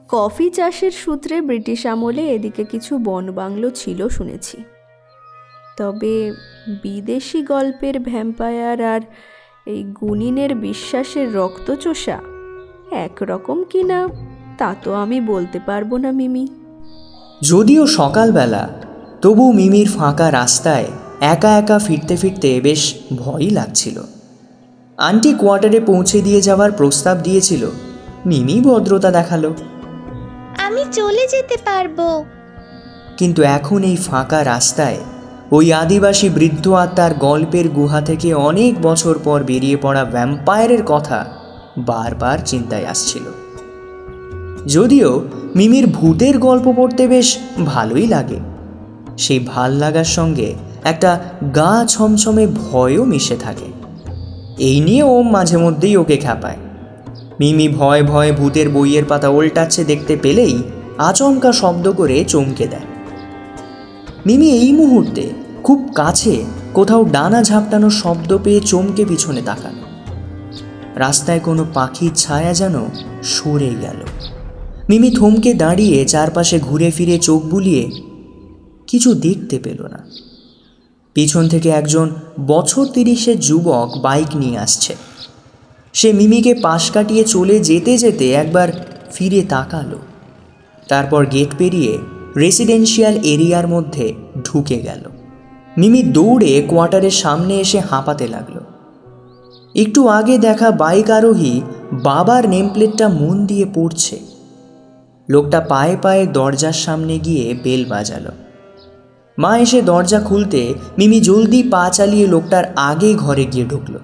কফি 0.08 0.50
চাষের 0.50 0.90
সূত্রে 0.90 1.40
ব্রিটিশ 1.40 1.86
আমলে 1.86 2.34
এদিকে 2.34 2.64
কিছু 2.64 2.98
বনবাংলো 2.98 3.70
ছিল 3.70 4.08
শুনেছি। 4.08 4.56
তবে 5.76 6.32
বিদেশি 6.82 7.42
গল্পের 7.42 8.00
ভ্যাম্পায়ার 8.00 8.84
আর 8.84 9.00
এই 9.66 9.82
গুনিনের 10.00 10.54
বিশ্বাসের 10.54 11.34
রক্তচোষা 11.34 12.18
একরকম 12.90 13.64
কি 13.64 13.82
না 13.82 14.08
তা 14.58 14.74
তো 14.82 14.94
আমি 14.94 15.20
বলতে 15.20 15.60
পারব 15.66 15.96
না 15.96 16.12
মিমি। 16.12 16.48
যদিও 17.42 17.86
সকালবেলা 17.86 18.68
তবু 19.22 19.52
মিমির 19.52 19.88
ফাঁকা 19.88 20.32
রাস্তায় 20.32 20.84
একা 21.20 21.58
একা 21.58 21.78
ফিরতে 21.78 22.16
ফিরতে 22.16 22.60
বেশ 22.60 22.94
ভয়ই 23.16 23.50
লাগছিল। 23.50 24.02
আন্টি 24.98 25.34
কোয়ার্টারে 25.34 25.80
পৌঁছে 25.80 26.20
দিয়ে 26.20 26.40
যাওয়ার 26.40 26.72
প্রস্তাব 26.72 27.18
দিয়েছিল 27.18 27.68
মিমি 28.26 28.60
ভদ্রতা 28.60 29.10
দেখাল। 29.10 29.52
আমি 30.58 30.84
চলে 30.92 31.26
যেতে 31.26 31.56
পারব। 31.64 32.24
কিন্তু 33.16 33.42
এখন 33.42 33.82
এই 33.82 33.96
ফাঁকা 33.96 34.44
রাস্তায় 34.44 34.98
ওই 35.50 35.72
আদিবাসী 35.72 36.28
বৃদ্ধ 36.28 36.68
আত্মার 36.68 37.14
গল্পের 37.14 37.68
গুহা 37.68 38.00
থেকে 38.00 38.34
অনেক 38.34 38.82
বছর 38.82 39.18
পর 39.24 39.42
বেরিয়ে 39.42 39.76
পড়া 39.76 40.04
ভ্যাম্পায়ারের 40.04 40.82
কথা 40.86 41.26
বারবার 41.78 42.38
চিন্তায় 42.44 42.86
আসছিল। 42.86 43.22
যদিও 44.66 45.24
মিমির 45.56 45.86
ভূতের 45.86 46.38
গল্প 46.38 46.72
পড়তে 46.76 47.06
বেশ 47.06 47.38
ভালোই 47.66 48.06
লাগে। 48.06 48.36
সেই 49.18 49.38
ভালো 49.38 49.76
লাগার 49.76 50.04
সঙ্গে 50.04 50.54
একটা 50.84 51.20
গা 51.54 51.86
ছমছমে 51.88 52.46
ভয়ও 52.46 53.04
মিশে 53.04 53.36
থাকে। 53.36 53.66
এই 54.58 54.80
নিয়ে 54.80 55.02
ও 55.02 55.22
মাঝে 55.22 55.56
মধ্যেই 55.56 55.96
ওকে 55.96 56.16
খ্যাপায় 56.16 56.56
মিমি 57.40 57.68
ভয় 57.68 58.02
ভয় 58.02 58.32
ভূতের 58.32 58.68
বইয়ের 58.68 59.04
পাতা 59.04 59.28
উল্টাচ্ছে 59.28 59.84
দেখতে 59.84 60.16
পেলেই 60.16 60.62
আচমকা 60.98 61.52
শব্দ 61.52 61.92
করে 61.92 62.24
চমকে 62.24 62.66
দেয়। 62.66 62.95
মিমি 64.26 64.50
এই 64.50 64.72
মুহূর্তে 64.72 65.30
খুব 65.64 65.92
কাছে 65.94 66.44
কোথাও 66.74 67.04
ডানা 67.04 67.42
ঝাপটানোর 67.42 67.90
শব্দ 67.90 68.38
পেয়ে 68.44 68.60
চমকে 68.60 69.04
পিছনে 69.04 69.42
তাকাল। 69.42 69.74
রাস্তায় 70.96 71.40
কোনো 71.40 71.66
পাখির 71.74 72.12
ছায়া 72.14 72.54
যেন 72.54 72.74
সরে 73.22 73.70
গেল। 73.80 73.96
মিমি 74.88 75.10
থমকে 75.10 75.54
দাঁড়িয়ে 75.54 76.04
চারপাশে 76.04 76.60
ঘুরে 76.60 76.90
ফিরে 76.90 77.18
চোখ 77.18 77.42
বুলিয়ে 77.42 77.90
কিছু 78.86 79.14
দেখতে 79.14 79.58
পেল 79.58 79.82
না। 79.82 80.06
পিছন 81.14 81.48
থেকে 81.48 81.68
একজন 81.68 82.10
বছর 82.46 82.86
তিরিশের 82.86 83.40
যুবক 83.40 83.98
বাইক 84.02 84.36
নিয়ে 84.36 84.58
আসছে। 84.58 84.96
সে 85.92 86.12
মিমিকে 86.12 86.54
পাশ 86.54 86.90
কাটিয়ে 86.90 87.24
চলে 87.24 87.60
যেতে 87.60 87.98
যেতে 87.98 88.32
একবার 88.32 88.68
ফিরে 89.12 89.42
তাকালো। 89.42 89.98
তারপর 90.88 91.26
গেট 91.26 91.48
পেরিয়ে 91.58 91.98
রেসিডেন্সিয়াল 92.38 93.14
এরিয়ার 93.22 93.68
মধ্যে 93.68 94.14
ঢুকে 94.44 94.78
গেল। 94.78 95.08
মিমি 95.78 96.02
দৌড়ে 96.02 96.62
কোয়ার্টারের 96.68 97.10
সামনে 97.10 97.60
এসে 97.60 97.80
হাঁপাতে 97.80 98.28
লাগল। 98.28 98.60
একটু 99.74 100.08
আগে 100.08 100.38
দেখা 100.38 100.70
বাইক 100.70 101.10
আরোহী 101.10 101.60
বাবার 101.92 102.48
নেমপ্লেটটা 102.48 103.08
মন 103.08 103.46
দিয়ে 103.46 103.66
পড়ছে। 103.74 104.20
লোকটা 105.28 105.60
পায়ে 105.60 105.96
পায়ে 106.02 106.26
দরজার 106.26 106.72
সামনে 106.72 107.18
গিয়ে 107.18 107.54
বেল 107.64 107.84
বাজালো। 107.84 108.30
মা 109.38 109.58
এসে 109.58 109.82
দরজা 109.82 110.20
খুলতে 110.20 110.74
মিমি 110.98 111.20
জলদি 111.20 111.62
পা 111.62 111.90
চালিয়ে 111.92 112.26
লোকটার 112.26 112.64
আগে 112.76 113.14
ঘরে 113.14 113.44
গিয়ে 113.44 113.64
ঢুকলো। 113.64 113.98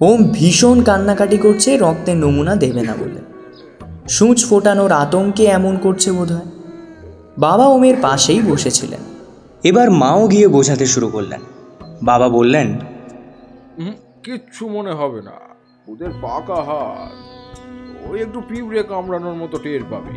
ওম 0.00 0.30
ভীষণ 0.32 0.82
কান্নাকাটি 0.82 1.36
করছে, 1.36 1.78
রক্তের 1.78 2.16
নমুনা 2.16 2.56
দেবে 2.56 2.82
না 2.82 2.94
বলে। 3.00 3.20
সূচ 4.08 4.44
ফোটানোর 4.44 4.92
আতঙ্কে 4.92 5.44
এমন 5.44 5.76
করছে 5.76 6.12
বোধহয়। 6.12 6.61
বাবা 7.38 7.66
ওমের 7.66 7.94
পাশেই 8.02 8.40
বসেছিলেন। 8.42 9.00
এবার 9.64 9.90
মাও 9.90 10.28
গিয়ে 10.28 10.48
বোঝাতে 10.48 10.86
শুরু 10.86 11.08
করলেন। 11.08 11.40
বাবা 12.02 12.28
বললেন 12.28 12.78
কিচ্ছু 14.22 14.68
মনে 14.68 14.92
হবে 14.92 15.22
না 15.22 15.32
ওদের 15.88 16.10
পাকা 16.22 16.54
হাত। 16.54 17.12
ওই 18.10 18.20
একটু 18.20 18.40
পিঁপড়ে 18.48 18.82
কামড়ানোর 18.82 19.34
মতো 19.34 19.58
টের 19.58 19.80
পাবে। 19.90 20.12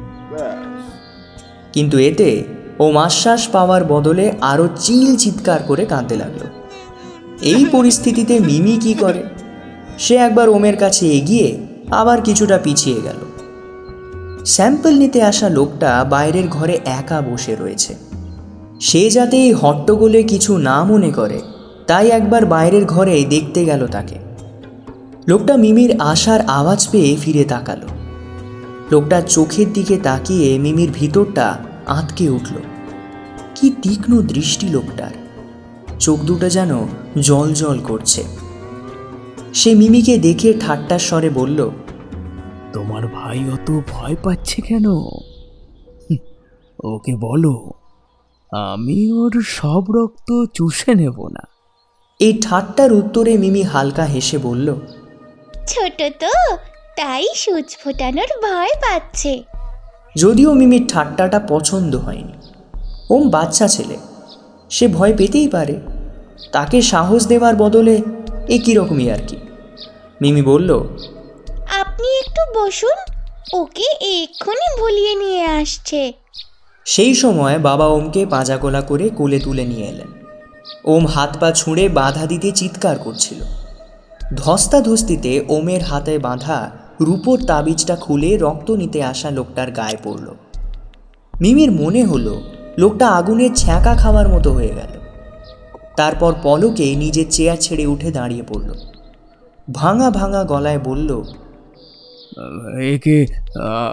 কিন্তু 1.74 1.98
এতে 1.98 2.44
ও 2.80 2.92
মাশ্বাস 2.92 3.48
পাওয়ার 3.48 3.84
বদলে 3.84 4.34
আরও 4.42 4.68
চিল 4.76 5.16
চিৎকার 5.16 5.64
করে 5.64 5.86
কাঁদতে 5.86 6.16
লাগল। 6.16 6.40
এই 7.42 7.66
পরিস্থিতিতে 7.72 8.40
মিমি 8.40 8.78
কি 8.82 8.94
করে? 8.94 9.24
সে 10.00 10.16
একবার 10.16 10.50
ওমের 10.50 10.78
কাছে 10.78 11.08
এগিয়ে 11.08 11.68
আবার 11.92 12.22
কিছুটা 12.22 12.58
পিছিয়ে 12.58 13.02
গেল। 13.02 13.35
স্যাম্পল 14.46 14.94
নিতে 14.94 15.24
আসা 15.24 15.50
লোকটা 15.50 16.06
বাইরের 16.10 16.48
ঘরে 16.48 16.80
একা 16.86 17.22
বসে 17.22 17.56
রয়েছে। 17.56 17.96
সে 18.80 19.10
যাতে 19.10 19.38
এই 19.38 19.54
হট্টগোলে 19.54 20.24
কিছু 20.24 20.58
না 20.58 20.84
মনে 20.84 21.12
করে, 21.12 21.42
তাই 21.88 22.10
একবার 22.10 22.46
বাইরের 22.46 22.86
ঘরে 22.86 23.26
দেখতে 23.30 23.66
গেল 23.66 23.88
তাকে। 23.88 24.16
লোকটা 25.28 25.58
মিমির 25.58 26.02
আসার 26.02 26.42
আওয়াজ 26.42 26.88
পেয়ে 26.92 27.18
ফিরে 27.22 27.44
তাকালো। 27.44 27.88
লোকটা 28.92 29.22
চোখের 29.22 29.74
দিকে 29.74 29.98
তাকিয়ে 29.98 30.60
মিমির 30.60 30.90
ভিতরটা 30.94 31.58
আঁতকে 31.88 32.30
উঠল। 32.30 32.56
কি 33.56 33.76
তীক্ষ্ণ 33.82 34.22
দৃষ্টি 34.22 34.68
লোকটার। 34.68 35.12
চোখ 36.00 36.20
দুটো 36.20 36.50
যেন 36.50 36.72
জল 37.22 37.54
জল 37.54 37.80
করছে। 37.84 38.24
সে 39.54 39.76
মিমিকে 39.76 40.18
দেখে 40.18 40.54
ঠাট্টার 40.60 41.00
স্বরে 41.00 41.30
বলল 41.30 41.70
তোমার 42.76 43.08
ভাই 43.08 43.40
অত 43.54 43.70
ভয় 43.92 44.16
পাচ্ছে 44.24 44.62
কেন? 44.62 44.86
ওকে 46.84 47.14
বলো 47.16 47.54
আমি 48.52 49.12
ওর 49.12 49.34
সব 49.48 49.84
রক্ত 49.92 50.30
চুষে 50.54 50.96
নেব 50.96 51.18
না। 51.28 51.44
এই 52.20 52.34
ঠাট্টার 52.42 52.94
উত্তরে 52.94 53.38
মিমি 53.38 53.62
হালকা 53.62 54.06
হেসে 54.06 54.38
বলল 54.38 54.68
ছোট 55.68 56.00
তো 56.20 56.32
তাই 56.98 57.28
সূচ 57.36 57.78
ফোটানোর 57.84 58.32
ভয় 58.42 58.74
পাচ্ছে। 58.82 59.44
যদিও 60.16 60.54
মিমির 60.54 60.86
ঠাট্টাটা 60.88 61.40
পছন্দ 61.40 61.96
হয়নি। 61.96 62.36
ওম 63.10 63.30
বাচ্চা 63.30 63.68
ছেলে 63.68 63.98
সে 64.70 64.88
ভয় 64.88 65.14
পেতেই 65.18 65.48
পারে। 65.48 65.76
তাকে 66.52 66.78
সাহস 66.82 67.28
দেওয়ার 67.28 67.56
বদলে 67.56 67.96
এ 68.48 68.58
কীরকমই 68.60 69.12
আর 69.12 69.22
কি। 69.28 69.38
মিমি 70.22 70.42
বলল 70.42 70.70
একটু 72.28 72.60
বসুন, 72.60 72.98
ওকে 73.54 73.88
এক্ষুনি 74.02 74.80
ভুলিয়ে 74.80 75.16
নিয়ে 75.16 75.46
আসছে। 75.46 76.14
সেই 76.86 77.14
সময় 77.14 77.60
বাবা 77.60 77.88
ওমকে 77.88 78.26
পাজাগোলা 78.26 78.82
করে 78.82 79.10
কোলে 79.10 79.40
তুলে 79.40 79.66
নিয়ে 79.66 79.88
এলেন। 79.88 80.08
ওম 80.86 81.06
হাত 81.06 81.38
পা 81.40 81.52
ছুঁড়ে 81.52 81.90
বাধা 81.90 82.26
দিতে 82.26 82.52
চিৎকার 82.52 83.00
করছিল। 83.00 83.40
ধস্তাধস্তিতে 84.36 85.46
ওমের 85.50 85.84
হাতে 85.84 86.20
বাঁধা 86.20 86.72
রূপোর 87.02 87.46
তাবিজটা 87.46 87.96
খুলে 87.96 88.38
রক্ত 88.38 88.72
নিতে 88.72 89.04
আসা 89.04 89.32
লোকটার 89.32 89.72
গায়ে 89.72 89.98
পড়ল। 90.04 90.28
মিমির 91.42 91.72
মনে 91.72 92.04
হলো, 92.04 92.42
লোকটা 92.78 93.08
আগুনের 93.10 93.50
ছ্যাঁকা 93.56 93.96
খাওয়ার 93.96 94.28
মতো 94.30 94.54
হয়ে 94.54 94.74
গেল। 94.76 94.94
তারপর 95.96 96.34
পলকে 96.44 96.96
নিজের 96.96 97.26
চেয়ার 97.30 97.58
ছেড়ে 97.58 97.86
উঠে 97.86 98.12
দাঁড়িয়ে 98.12 98.44
পড়ল। 98.48 98.74
ভাঙা 99.74 100.10
ভাঙা 100.10 100.44
গলায় 100.44 100.80
বলল 100.80 101.24
একে 102.94 103.18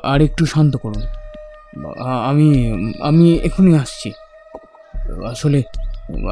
আর 0.03 0.23
একটু 0.23 0.47
শান্ত 0.47 0.77
করুন। 0.77 1.03
আমি 2.31 2.49
আমি 3.01 3.27
এখনই 3.45 3.75
আসছি। 3.75 4.11
আসলে 5.27 5.63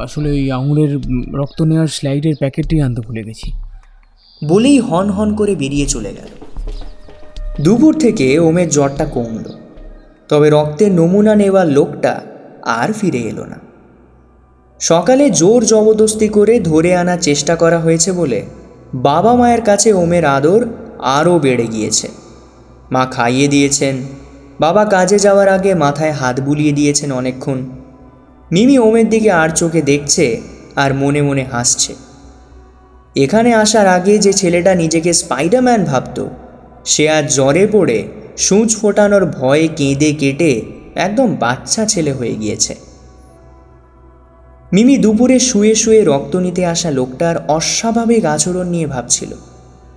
আসলে 0.01 0.29
ওই 0.29 0.51
আঙুরের 0.51 0.91
রক্ত 1.33 1.61
নেওয়ার 1.61 1.87
স্লাইডের 1.87 2.35
প্যাকেটটি 2.39 2.81
আনতে 2.81 3.01
ভুলে 3.01 3.23
গেছি। 3.23 3.51
বলেই 4.45 4.79
হন 4.79 5.09
হন 5.09 5.35
করে 5.35 5.55
বেরিয়ে 5.55 5.85
চলে 5.85 6.11
গেল। 6.13 6.29
দুপুর 7.61 7.93
থেকে 7.99 8.39
ওমের 8.39 8.69
জ্বরটা 8.69 9.05
কমল। 9.05 9.45
তবে 10.29 10.49
রক্তের 10.49 10.91
নমুনা 10.91 11.35
নেওয়ার 11.35 11.67
লোকটা 11.67 12.21
আর 12.79 12.93
ফিরে 12.93 13.19
এলো 13.19 13.45
না। 13.45 13.57
সকালে 14.79 15.29
জোর 15.29 15.65
জবরদস্তি 15.65 16.27
করে 16.29 16.59
ধরে 16.59 16.95
আনার 16.95 17.17
চেষ্টা 17.17 17.55
করা 17.55 17.79
হয়েছে 17.79 18.11
বলে 18.11 18.41
বাবা 18.93 19.35
মায়ের 19.35 19.61
কাছে 19.61 19.93
ওমের 19.93 20.25
আদর 20.25 20.61
আরও 21.01 21.39
বেড়ে 21.39 21.67
গিয়েছে। 21.67 22.07
মা 22.91 23.05
খাইয়ে 23.05 23.47
দিয়েছেন। 23.47 24.01
বাবা 24.59 24.85
কাজে 24.85 25.19
যাওয়ার 25.19 25.49
আগে 25.49 25.75
মাথায় 25.75 26.11
হাত 26.11 26.39
বুলিয়ে 26.39 26.71
দিয়েছেন 26.71 27.11
অনেকক্ষণ। 27.11 27.65
মিমি 28.51 28.77
ওমের 28.77 29.09
দিকে 29.09 29.31
আর 29.31 29.49
চোখে 29.49 29.81
দেখছে 29.81 30.41
আর 30.75 30.93
মনে 30.93 31.21
মনে 31.21 31.43
হাসছে। 31.43 31.95
এখানে 33.15 33.53
আসার 33.53 33.87
আগে 33.87 34.19
যে 34.19 34.33
ছেলেটা 34.33 34.75
নিজেকে 34.75 35.13
স্পাইডারম্যান 35.13 35.85
ভাবত, 35.85 36.27
সে 36.85 37.09
আর 37.09 37.27
জ্বরে 37.27 37.67
পড়ে, 37.67 38.03
সূচ 38.37 38.75
ফোটানোর 38.75 39.25
ভয়ে 39.25 39.67
কেঁদে 39.67 40.13
কেটে 40.13 40.61
একদম 40.95 41.35
বাচ্চা 41.35 41.85
ছেলে 41.85 42.11
হয়ে 42.11 42.35
গিয়েছে। 42.35 42.75
মিমি 44.73 44.97
দুপুরে 44.97 45.39
শুয়ে 45.39 45.75
শুয়ে 45.75 46.03
রক্ত 46.03 46.35
নিতে 46.35 46.65
আসা 46.65 46.91
লোকটার 46.91 47.35
অস্বাভাবিক 47.47 48.25
আচরণ 48.25 48.67
নিয়ে 48.67 48.87
ভাবছিল। 48.87 49.35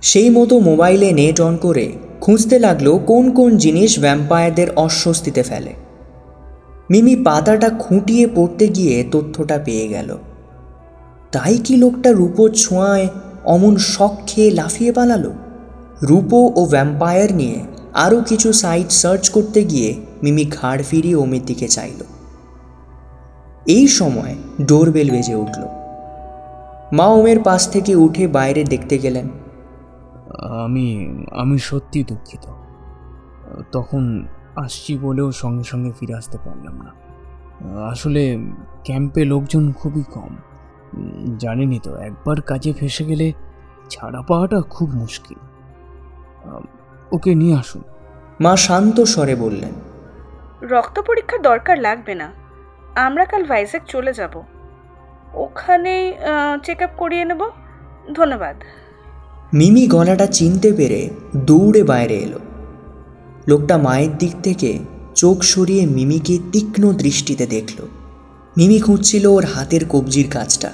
সেই 0.01 0.29
মতো 0.29 0.59
মোবাইলে 0.59 1.11
নেট 1.11 1.41
অন 1.41 1.57
করে 1.57 1.91
খুঁজতে 2.21 2.59
লাগল 2.59 2.99
কোন 3.05 3.31
কোন 3.31 3.57
জিনিস 3.57 3.99
ভ্যাম্পায়ারদের 3.99 4.67
অস্বস্তিতে 4.75 5.43
ফেলে। 5.43 5.73
মিমি 6.89 7.15
পাতাটা 7.15 7.69
খুঁটিয়ে 7.69 8.27
পড়তে 8.35 8.67
গিয়ে 8.67 9.03
তথ্যটা 9.11 9.59
পেয়ে 9.65 9.87
গেল। 9.87 10.17
তাই 11.31 11.57
কি 11.57 11.75
লোকটা 11.75 12.11
রূপোর 12.11 12.51
ছোঁয়ায় 12.51 13.07
অমন 13.45 13.77
শখ 13.77 14.17
খেয়ে 14.27 14.51
লাফিয়ে 14.51 14.91
পালালো? 14.91 15.33
রূপো 16.03 16.53
ও 16.55 16.65
ভ্যাম্পায়ার 16.65 17.33
নিয়ে 17.33 17.55
আরও 17.93 18.21
কিছু 18.27 18.53
সাইট 18.53 18.91
সার্চ 18.91 19.29
করতে 19.29 19.63
গিয়ে 19.63 19.95
মিমি 20.23 20.45
ঘাড় 20.45 20.83
ফিরিয়ে 20.83 21.15
ওমের 21.15 21.45
দিকে 21.45 21.67
চাইল। 21.67 22.03
এই 23.65 23.87
সময় 23.87 24.35
ডোরবেল 24.65 25.09
বেজে 25.09 25.35
উঠল। 25.35 25.61
মা 26.93 27.05
ওমের 27.05 27.39
পাশ 27.39 27.67
থেকে 27.67 27.95
উঠে 27.95 28.27
বাইরে 28.27 28.63
দেখতে 28.63 28.97
গেলেন। 28.97 29.29
আমি 30.63 30.85
আমি 31.31 31.57
সত্যি 31.57 32.03
দুঃখিত। 32.03 32.45
তখন 33.71 34.27
আসছি 34.55 34.97
বলেও 34.97 35.31
সঙ্গে 35.31 35.63
সঙ্গে 35.63 35.91
ফিরে 35.99 36.13
আসতে 36.13 36.37
পারলাম 36.45 36.81
না। 36.81 36.91
আসলে 37.85 38.37
ক্যাম্পে 38.83 39.25
লোকজন 39.25 39.71
খুবই 39.71 40.03
কম। 40.03 40.35
উম, 40.93 41.37
জানেনই 41.37 41.79
তো 41.79 41.95
একবার 41.95 42.41
কাজে 42.41 42.73
ফেসে 42.73 43.03
গেলে 43.03 43.33
ছাড়া 43.89 44.21
পাওয়াটা 44.21 44.61
খুব 44.61 44.89
মুশকিল। 44.89 45.37
ওকে 47.11 47.35
নিয়ে 47.35 47.59
আসুন। 47.59 47.81
মা 48.41 48.55
শান্ত 48.55 49.01
স্বরে 49.01 49.35
বললেন 49.35 49.73
রক্ত 50.61 50.99
পরীক্ষার 50.99 51.41
দরকার 51.41 51.79
লাগবে 51.79 52.15
না। 52.15 52.31
আমরা 52.95 53.25
কাল 53.25 53.43
ভাইজ্যাগ 53.43 53.81
চলে 53.87 54.13
যাব। 54.13 54.43
ওখানেই 55.33 56.13
চেক 56.63 56.81
আপ 56.81 56.89
করিয়ে 56.97 57.25
নেব। 57.25 57.39
ধন্যবাদ। 58.13 58.55
মিমি 59.55 59.87
গলাটা 59.87 60.27
চিনতে 60.27 60.73
পেরে 60.73 61.09
দৌড়ে 61.37 61.83
বাইরে 61.83 62.15
এলো। 62.15 62.39
লোকটা 63.47 63.77
মায়ের 63.77 64.17
দিক 64.17 64.31
থেকে 64.43 64.79
চোখ 65.15 65.41
সরিয়ে 65.41 65.85
মিমিকে 65.85 66.39
তীক্ষ্ণ 66.51 66.93
দৃষ্টিতে 66.93 67.45
দেখল। 67.45 67.85
মিমি 68.57 68.79
খুঁজছিল 68.79 69.25
ওর 69.25 69.45
হাতের 69.45 69.85
কবজির 69.89 70.27
কাজটা, 70.29 70.71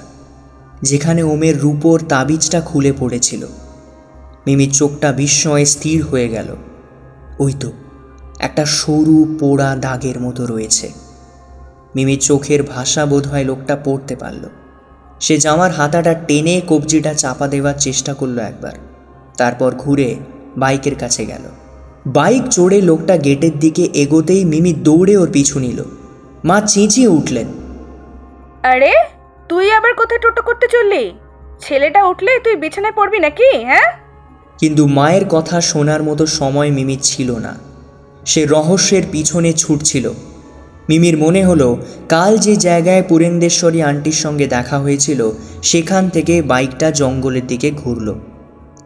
যেখানে 0.82 1.22
ওমের 1.22 1.60
রূপোর 1.60 2.02
তাবিজটা 2.08 2.60
খুলে 2.60 2.92
পড়েছিল। 2.98 3.46
মিমির 4.46 4.72
চোখটা 4.72 5.12
বিস্ময়ে 5.12 5.64
স্থির 5.64 6.02
হয়ে 6.02 6.28
গেল। 6.28 6.56
ওই 7.38 7.52
তো, 7.60 7.72
একটা 8.38 8.64
সরু 8.64 9.36
পোড়া 9.40 9.76
দাগের 9.80 10.20
মতো 10.20 10.46
রয়েছে। 10.46 10.92
মিমির 11.96 12.18
চোখের 12.18 12.62
ভাষা 12.62 13.06
বোধ 13.06 13.26
হয় 13.26 13.44
লোকটা 13.44 13.76
পড়তে 13.84 14.16
পারল। 14.16 14.44
সে 15.22 15.36
জামার 15.36 15.70
হাতাটা 15.70 16.14
টেনে 16.14 16.60
কবজিটা 16.68 17.14
চাপা 17.14 17.46
দেওয়ার 17.48 17.74
চেষ্টা 17.78 18.14
করল 18.14 18.38
একবার। 18.38 18.72
তারপর 19.38 19.74
ঘুরে 19.74 20.16
বাইকের 20.56 20.94
কাছে 20.94 21.26
গেল। 21.26 21.42
বাইক 22.06 22.42
চড়ে 22.48 22.80
লোকটা 22.80 23.16
গেটের 23.16 23.58
দিকে 23.58 23.88
এগোতেই 23.94 24.44
মিমি 24.44 24.72
দৌড়ে 24.72 25.16
ওর 25.16 25.28
পিছু 25.32 25.58
নিল। 25.58 25.84
মা 26.44 26.60
চেঁচিয়ে 26.60 27.08
উঠলেন। 27.08 27.46
আরে 28.62 28.92
তুই 29.48 29.72
আবার 29.72 29.94
কোথায় 29.94 30.20
টোটো 30.20 30.42
করতে 30.42 30.68
চললি? 30.72 31.12
ছেলেটা 31.60 32.04
উঠলে 32.04 32.38
তুই 32.44 32.56
বিছানায় 32.56 32.92
পড়বি 32.96 33.18
নাকি 33.18 33.64
হ্যাঁ? 33.64 33.92
কিন্তু 34.58 34.86
মায়ের 34.86 35.24
কথা 35.30 35.60
শোনার 35.60 36.02
মতো 36.02 36.26
সময় 36.26 36.70
মিমির 36.70 36.98
ছিল 37.02 37.36
না। 37.38 37.54
সে 38.26 38.46
রহস্যের 38.46 39.02
পিছনে 39.12 39.52
ছুটছিল। 39.52 40.10
মিমির 40.88 41.18
মনে 41.18 41.44
হলো, 41.44 41.76
কাল 42.08 42.38
যে 42.38 42.56
জায়গায় 42.56 43.02
পুরেন্দেশ্বরী 43.08 43.80
আন্টির 43.80 44.12
সঙ্গে 44.12 44.46
দেখা 44.46 44.78
হয়েছিল, 44.78 45.30
সেখান 45.62 46.08
থেকে 46.08 46.42
বাইকটা 46.42 46.90
জঙ্গলের 46.90 47.46
দিকে 47.46 47.70
ঘুরল। 47.70 48.14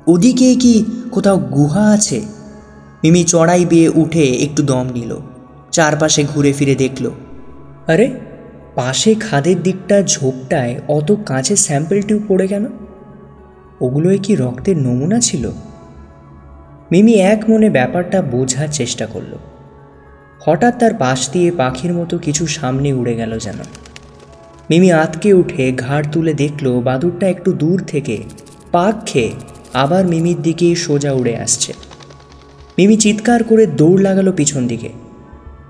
ওদিকে 0.06 0.54
কি 0.54 0.84
কোথাও 1.10 1.36
গুহা 1.36 1.90
আছে? 1.90 2.20
মিমি 3.04 3.24
চড়াই 3.24 3.64
বেয়ে 3.64 3.88
উঠে 3.88 4.24
একটু 4.24 4.62
দম 4.62 4.86
নিল। 4.94 5.16
চারপাশে 5.72 6.24
ঘুরে 6.34 6.52
ফিরে 6.52 6.74
দেখল। 6.74 7.10
আরে, 7.86 8.10
পাশে 8.74 9.14
খাদের 9.14 9.62
দিকটা 9.62 10.02
ঝোপটায় 10.02 10.80
অত 10.88 11.14
কাঁচের 11.26 11.56
স্যাম্পল 11.56 12.00
টিউব 12.00 12.22
পড়ে 12.28 12.46
কেন? 12.46 12.66
ওগুলোয় 13.80 14.18
কি 14.22 14.34
রক্তের 14.34 14.78
নমুনা 14.78 15.20
ছিল? 15.20 15.50
মিমি 16.90 17.14
এক 17.14 17.44
মনে 17.48 17.70
ব্যাপারটা 17.70 18.22
বোঝার 18.22 18.68
চেষ্টা 18.72 19.06
করল। 19.06 19.55
হঠাৎ 20.46 20.74
তার 20.78 20.94
পাশ 20.94 21.20
দিয়ে 21.30 21.50
পাখির 21.50 21.92
মতো 21.94 22.18
কিছু 22.18 22.46
সামনে 22.46 22.88
উড়ে 22.92 23.14
গেল 23.14 23.32
যেন। 23.38 23.58
মিমি 24.70 24.92
আতকে 24.92 25.30
উঠে 25.32 25.64
ঘাড় 25.72 26.06
তুলে 26.12 26.32
দেখল 26.34 26.66
বাদুরটা 26.80 27.26
একটু 27.28 27.52
দূর 27.52 27.78
থেকে 27.86 28.16
পাক 28.72 28.94
খেয়ে 29.06 29.32
আবার 29.74 30.02
মিমির 30.06 30.42
দিকেই 30.42 30.74
সোজা 30.74 31.12
উড়ে 31.12 31.34
আসছে। 31.36 31.72
মিমি 32.78 32.96
চিৎকার 32.96 33.44
করে 33.44 33.64
দৌড় 33.66 34.00
লাগালো 34.02 34.32
পিছন 34.32 34.62
দিকে। 34.66 34.90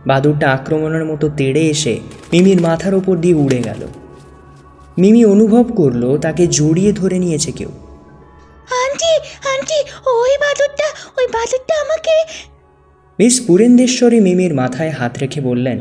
বাদুরটা 0.06 0.46
আক্রমণের 0.52 1.04
মতো 1.04 1.26
তেড়ে 1.36 1.62
এসে 1.74 1.94
মিমির 2.32 2.60
মাথার 2.60 2.94
ওপর 2.94 3.14
দিয়ে 3.16 3.34
উড়ে 3.34 3.60
গেল। 3.62 3.82
মিমি 4.98 5.22
অনুভব 5.24 5.66
করল 5.76 6.02
তাকে 6.18 6.44
জড়িয়ে 6.46 6.92
ধরে 6.92 7.18
নিয়েছে 7.18 7.50
কেউ। 7.52 7.70
আন্টি 8.82 9.12
আন্টি, 9.52 9.78
ওই 10.10 10.32
বাদুরটা 10.42 10.88
ওই 11.18 11.26
বাদুরটা 11.26 11.74
আমাকে 11.84 12.14
মিস 13.18 13.46
পুরেন্দেশ্বরী 13.46 14.20
মিমির 14.20 14.54
মাথায় 14.54 14.90
হাত 14.90 15.18
রেখে 15.18 15.40
বললেন 15.40 15.78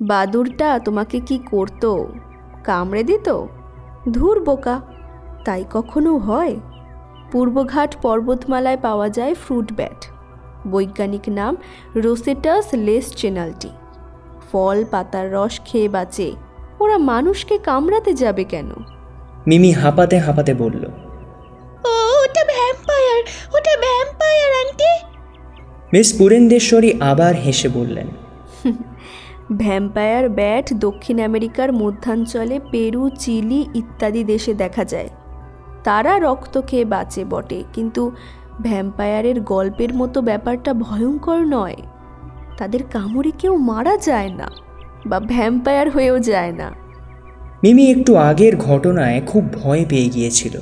বাদুরটা 0.00 0.78
তোমাকে 0.78 1.20
কি 1.20 1.38
করতো? 1.50 2.08
কামড়ে 2.64 3.02
দিত? 3.02 3.28
ধুর 4.10 4.44
বোকা 4.44 4.80
তাই 5.44 5.64
কখনো 5.70 6.16
হয়? 6.16 6.56
পূর্বঘাট 7.32 7.96
পর্বতমালায় 8.02 8.76
পাওয়া 8.76 9.08
যায় 9.08 9.34
ফ্রুট 9.34 9.72
ব্যাট 9.72 10.04
বৈজ্ঞানিক 10.66 11.28
নাম 11.28 11.56
রোসেটাস 11.96 12.66
লেস 12.74 13.06
চেনালটি 13.12 13.70
ফল 14.52 14.84
পাতার 14.90 15.32
রস 15.32 15.60
খেয়ে 15.64 15.88
বাঁচে 15.88 16.32
ওরা 16.80 16.98
মানুষকে 16.98 17.58
কামড়াতে 17.58 18.14
যাবে 18.14 18.44
কেন? 18.44 18.70
মিমি 19.46 19.70
হাঁপাতে 19.72 20.18
হাঁপাতে 20.18 20.54
বলল 20.54 20.84
ও 21.84 21.92
ওটা 22.22 22.42
ভ্যাম্পায়ার 22.44 23.22
মিস 25.92 26.18
পুরেন্দেশ্বরী 26.18 26.90
আবার 27.00 27.34
হেসে 27.34 27.68
বললেন 27.68 28.06
ভ্যাম্পায়ার 29.52 30.28
ব্যাট 30.28 30.66
দক্ষিণ 30.74 31.20
আমেরিকার 31.20 31.72
মধ্যাঞ্চলে 31.72 32.60
পেরু 32.70 33.10
চিলি 33.18 33.66
ইত্যাদি 33.74 34.24
দেশে 34.24 34.54
দেখা 34.54 34.84
যায়। 34.84 35.08
তারা 35.84 36.18
রক্ত 36.18 36.60
খেয়ে 36.66 36.84
বাঁচে 36.84 37.24
বটে 37.24 37.64
কিন্তু 37.72 38.12
ভ্যাম্পায়ারের 38.62 39.40
গল্পের 39.40 39.94
মতো 39.94 40.22
ব্যাপারটা 40.22 40.74
ভয়ঙ্কর 40.74 41.38
নয়। 41.38 41.76
তাদের 42.58 42.80
কামড়ে 42.92 43.30
কেউ 43.38 43.56
মারা 43.56 43.96
যায় 43.96 44.30
না 44.30 44.50
বা 45.06 45.20
ভ্যাম্পায়ার 45.20 45.90
হয়েও 45.90 46.18
যায় 46.18 46.52
না। 46.52 46.72
মিমি 47.62 47.90
একটু 47.90 48.16
আগের 48.16 48.56
ঘটনায় 48.56 49.20
খুব 49.26 49.44
ভয় 49.52 49.84
পেয়ে 49.88 50.08
গিয়েছিল। 50.08 50.60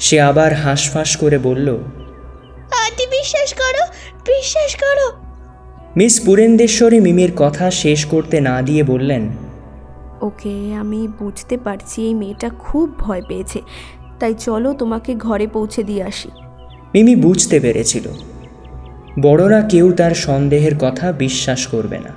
সে 0.00 0.20
আবার 0.20 0.54
হাঁসফাঁস 0.54 1.16
করে 1.16 1.38
বলল 1.38 1.68
আন্টি 2.84 3.06
বিশ্বাস 3.06 3.54
করো 3.54 3.82
বিশ্বাস 4.26 4.76
করো। 4.76 5.12
মিস 5.96 6.20
পুরেন্দেশ্বরী 6.24 7.00
মিমির 7.00 7.32
কথা 7.36 7.70
শেষ 7.70 8.04
করতে 8.04 8.40
না 8.40 8.62
দিয়ে 8.62 8.82
বললেন 8.82 9.28
ওকে 10.22 10.74
আমি 10.74 11.08
বুঝতে 11.18 11.56
পারছি 11.56 12.02
এই 12.02 12.14
মেয়েটা 12.14 12.50
খুব 12.58 12.98
ভয় 12.98 13.22
পেয়েছে। 13.28 13.60
তাই 14.20 14.34
চলো 14.34 14.72
তোমাকে 14.72 15.14
ঘরে 15.14 15.46
পৌঁছে 15.46 15.82
দিয়ে 15.82 16.02
আসি। 16.02 16.28
মিমি 16.94 17.16
বুঝতে 17.16 17.60
পেরেছিল। 17.60 18.08
বড়রা 19.22 19.62
কেউ 19.62 19.92
তার 19.92 20.10
সন্দেহের 20.10 20.78
কথা 20.78 21.12
বিশ্বাস 21.12 21.66
করবে 21.66 21.98
না। 21.98 22.10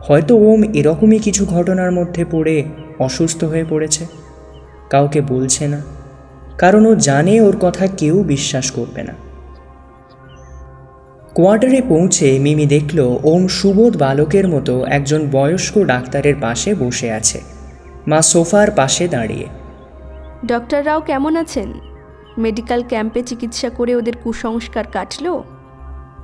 হয়তো 0.00 0.36
ওম 0.36 0.62
এরকমই 0.74 1.18
কিছু 1.18 1.46
ঘটনার 1.46 1.92
মধ্যে 1.92 2.24
পড়ে 2.30 2.64
অসুস্থ 2.98 3.44
হয়ে 3.44 3.64
পড়েছে। 3.70 4.06
কাউকে 4.90 5.20
বলছে 5.20 5.66
না। 5.66 5.80
কারণ 6.58 6.86
ও 6.86 6.94
জানে 6.94 7.40
ওর 7.40 7.56
কথা 7.60 7.86
কেউ 7.86 8.22
বিশ্বাস 8.22 8.70
করবে 8.70 9.02
না। 9.02 9.27
কোয়ার্টারে 11.38 11.82
পৌঁছে 11.88 12.38
মিমি 12.38 12.66
দেখল 12.66 13.18
ওম 13.24 13.46
সুবোধ 13.46 13.96
বালকের 13.96 14.48
মতো 14.48 14.84
একজন 14.84 15.28
বয়স্ক 15.32 15.78
ডাক্তারের 15.78 16.34
পাশে 16.40 16.74
বসে 16.74 17.10
আছে। 17.10 17.40
মা 18.06 18.22
সোফার 18.22 18.70
পাশে 18.70 19.08
দাঁড়িয়ে। 19.08 19.46
ডক্টর 20.46 20.86
রাও 20.86 21.00
কেমন 21.00 21.36
আছেন? 21.36 21.72
মেডিকেল 22.38 22.82
ক্যাম্পে 22.88 23.22
চিকিৎসা 23.22 23.70
করে 23.70 23.96
ওদের 23.96 24.12
কুসংস্কার 24.24 24.84
কাটলো? 24.92 25.44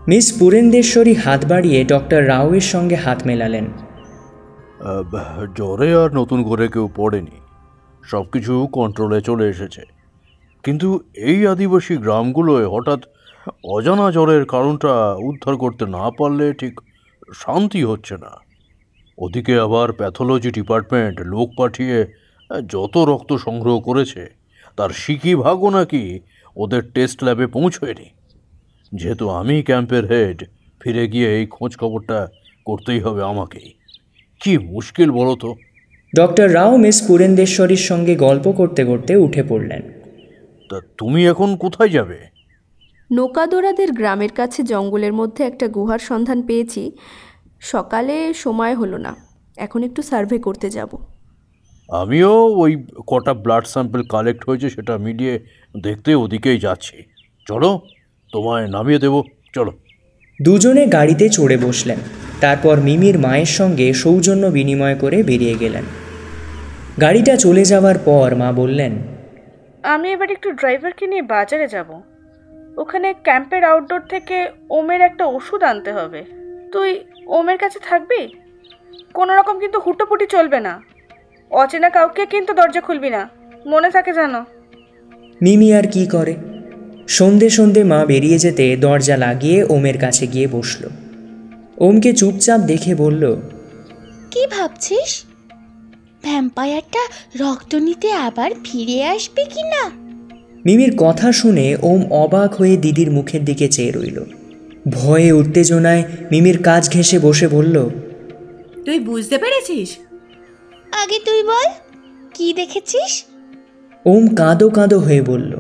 মিস 0.09 0.39
পুরেন্দেশ্বরী 0.39 1.15
হাত 1.15 1.45
বাড়িয়ে 1.45 1.85
ডক্টর 1.85 2.29
রাওয়ের 2.29 2.61
সঙ্গে 2.61 2.95
হাত 2.95 3.27
মেলালেন। 3.27 3.67
জ্বরে 5.55 5.95
আর 5.95 6.15
নতুন 6.15 6.43
করে 6.43 6.69
কেউ 6.69 6.89
পড়েনি। 6.97 7.41
সব 8.05 8.25
কিছু 8.33 8.69
কন্ট্রোলে 8.73 9.21
চলে 9.21 9.49
এসেছে। 9.49 9.83
কিন্তু 10.63 11.01
এই 11.17 11.47
আদিবাসী 11.47 11.97
গ্রামগুলোয় 11.97 12.69
হঠাৎ 12.69 13.01
অজানা 13.65 14.13
জ্বরের 14.13 14.45
কারণটা 14.45 15.15
উদ্ধার 15.15 15.57
করতে 15.57 15.87
না 15.87 16.11
পারলে 16.11 16.53
ঠিক 16.53 16.81
শান্তি 17.35 17.85
হচ্ছে 17.85 18.17
না। 18.17 18.31
ওদিকে 19.19 19.61
আবার 19.61 19.93
প্যাথোলজি 19.93 20.51
ডিপার্টমেন্ট 20.51 21.21
লোক 21.21 21.51
পাঠিয়ে 21.57 22.07
যত 22.69 22.97
রক্ত 22.97 23.33
সংগ্রহ 23.33 23.81
করেছে 23.81 24.27
তার 24.77 24.91
সিকি 24.91 25.35
ভাগও 25.35 25.71
নাকি 25.71 26.21
ওদের 26.57 26.83
টেস্ট 26.95 27.25
ল্যাবে 27.25 27.47
পৌঁছয়নি। 27.47 28.11
যেহেতু 28.95 29.29
আমি 29.29 29.63
ক্যাম্পের 29.63 30.07
হেড 30.07 30.45
ফিরে 30.81 31.09
গিয়ে 31.09 31.39
এই 31.39 31.47
খোঁজ 31.47 31.77
খবরটা 31.77 32.29
করতেই 32.65 33.01
হবে 33.01 33.23
আমাকেই 33.23 33.75
কি 34.41 34.59
মুশকিল 34.59 35.11
বলো 35.11 35.37
তো? 35.37 35.55
ডক্টর 36.17 36.55
রাও 36.55 36.77
মিস 36.77 37.09
পুরেন্দেশ্বরীর 37.09 37.77
সঙ্গে 37.77 38.15
গল্প 38.15 38.53
করতে 38.53 38.85
করতে 38.85 39.17
উঠে 39.17 39.43
পড়লেন। 39.43 39.83
তা 40.71 40.81
তুমি 40.99 41.27
এখন 41.27 41.57
কোথায় 41.57 41.89
যাবে? 41.89 42.34
নৌকাদোরাদের 43.17 43.91
গ্রামের 43.93 44.33
কাছে 44.33 44.61
জঙ্গলের 44.63 45.13
মধ্যে 45.13 45.43
একটা 45.45 45.67
গুহার 45.69 45.99
সন্ধান 45.99 46.39
পেয়েছি। 46.43 46.83
সকালে 47.61 48.17
সময় 48.35 48.75
হলো 48.75 48.99
না। 48.99 49.13
এখন 49.57 49.81
একটু 49.83 50.01
সার্ভে 50.03 50.39
করতে 50.39 50.71
যাব। 50.71 50.91
আমিও 51.89 52.33
ওই 52.63 52.73
কটা 53.07 53.33
ব্লাড 53.35 53.65
স্যাম্পল 53.65 54.01
কালেক্ট 54.09 54.43
হয়েছে 54.49 54.71
সেটা 54.71 54.99
মিলিয়ে 54.99 55.35
দেখতে 55.81 56.11
ওদিকেই 56.15 56.59
যাচ্ছি। 56.59 56.97
চলো 57.47 57.71
তোমায় 58.33 58.67
নামিয়ে 58.67 58.99
দেবো। 58.99 59.19
চলো। 59.55 59.73
দুজনে 60.43 60.85
গাড়িতে 60.87 61.27
চড়ে 61.29 61.57
বসলেন। 61.57 61.99
তারপর 62.41 62.77
মিমির 62.81 63.17
মায়ের 63.19 63.51
সঙ্গে 63.59 63.87
সৌজন্য 63.93 64.45
বিনিময় 64.47 64.95
করে 64.95 65.19
বেরিয়ে 65.23 65.55
গেলেন। 65.55 65.85
গাড়িটা 67.01 67.35
চলে 67.37 67.65
যাওয়ার 67.65 67.99
পর 67.99 68.29
মা 68.35 68.49
বললেন 68.53 68.93
আমি 69.85 70.07
এবার 70.13 70.29
একটু 70.31 70.49
ড্রাইভারকে 70.53 71.05
নিয়ে 71.07 71.25
বাজারে 71.35 71.67
যাব। 71.69 71.91
ওখানে 72.79 73.15
ক্যাম্পের 73.23 73.65
আউটডোর 73.65 74.01
থেকে 74.01 74.49
ওমের 74.71 75.01
একটা 75.01 75.27
ওষুধ 75.27 75.63
আনতে 75.63 75.93
হবে। 75.93 76.25
তুই 76.73 77.01
ওমের 77.27 77.59
কাছে 77.59 77.79
থাকবি? 77.89 78.29
কোনো 79.15 79.37
রকম 79.37 79.61
কিন্তু 79.61 79.81
হুটোপুটি 79.81 80.27
চলবে 80.27 80.61
না। 80.61 80.83
অচেনা 81.51 81.91
কাউকে 81.91 82.27
কিন্তু 82.27 82.55
দরজা 82.55 82.81
খুলবি 82.81 83.11
না। 83.11 83.29
মনে 83.67 83.91
থাকে 83.91 84.13
জানো 84.13 84.45
মিমি 85.43 85.75
আর 85.75 85.87
কি 85.93 86.07
করে? 86.07 86.35
সন্ধে 87.09 87.51
সন্ধে 87.51 87.85
মা 87.85 88.05
বেরিয়ে 88.05 88.39
যেতে 88.39 88.77
দরজা 88.77 89.17
লাগিয়ে 89.17 89.65
ওমের 89.65 89.99
কাছে 89.99 90.27
গিয়ে 90.27 90.47
বসল। 90.47 90.89
ওমকে 91.79 92.13
চুপচাপ 92.13 92.61
দেখে 92.61 92.95
বলল 92.95 93.37
কি 94.31 94.47
ভাবছিস? 94.47 95.25
ভ্যাম্পায়ারটা 96.23 97.03
রক্ত 97.45 97.75
নিতে 97.75 98.13
আবার 98.13 98.51
ফিরে 98.65 99.05
আসবে 99.05 99.45
কি 99.45 99.63
না 99.63 100.04
মিমির 100.65 100.93
কথা 100.97 101.29
শুনে 101.33 101.67
ওম 101.83 102.03
অবাক 102.23 102.51
হয়ে 102.55 102.75
দিদির 102.77 103.11
মুখের 103.11 103.43
দিকে 103.45 103.67
চেয়ে 103.69 103.93
রইল। 103.93 104.19
ভয়ে 104.91 105.31
উত্তেজনায় 105.33 106.03
মিমির 106.31 106.59
কাজ 106.63 106.83
ঘেঁষে 106.91 107.19
বসে 107.19 107.47
বলল 107.49 107.77
তুই 108.85 108.99
বুঝতে 108.99 109.37
পেরেছিস? 109.39 109.89
আগে 111.03 111.19
তুই 111.27 111.41
বল 111.43 111.69
কি 112.35 112.47
দেখেছিস? 112.53 113.13
ওম 114.05 114.25
কাঁদো 114.35 114.67
কাঁদো 114.71 114.99
হয়ে 114.99 115.23
বলল 115.23 115.53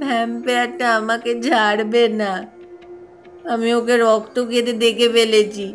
ভ্যাম্পায়ারটা 0.00 0.86
আমাকে 0.96 1.30
ছাড়বে 1.42 2.04
না। 2.20 2.32
আমি 3.52 3.68
ওকে 3.74 3.94
রক্ত 3.96 4.36
খেতে 4.50 4.72
দেখে 4.84 5.08
ফেলেছি। 5.08 5.66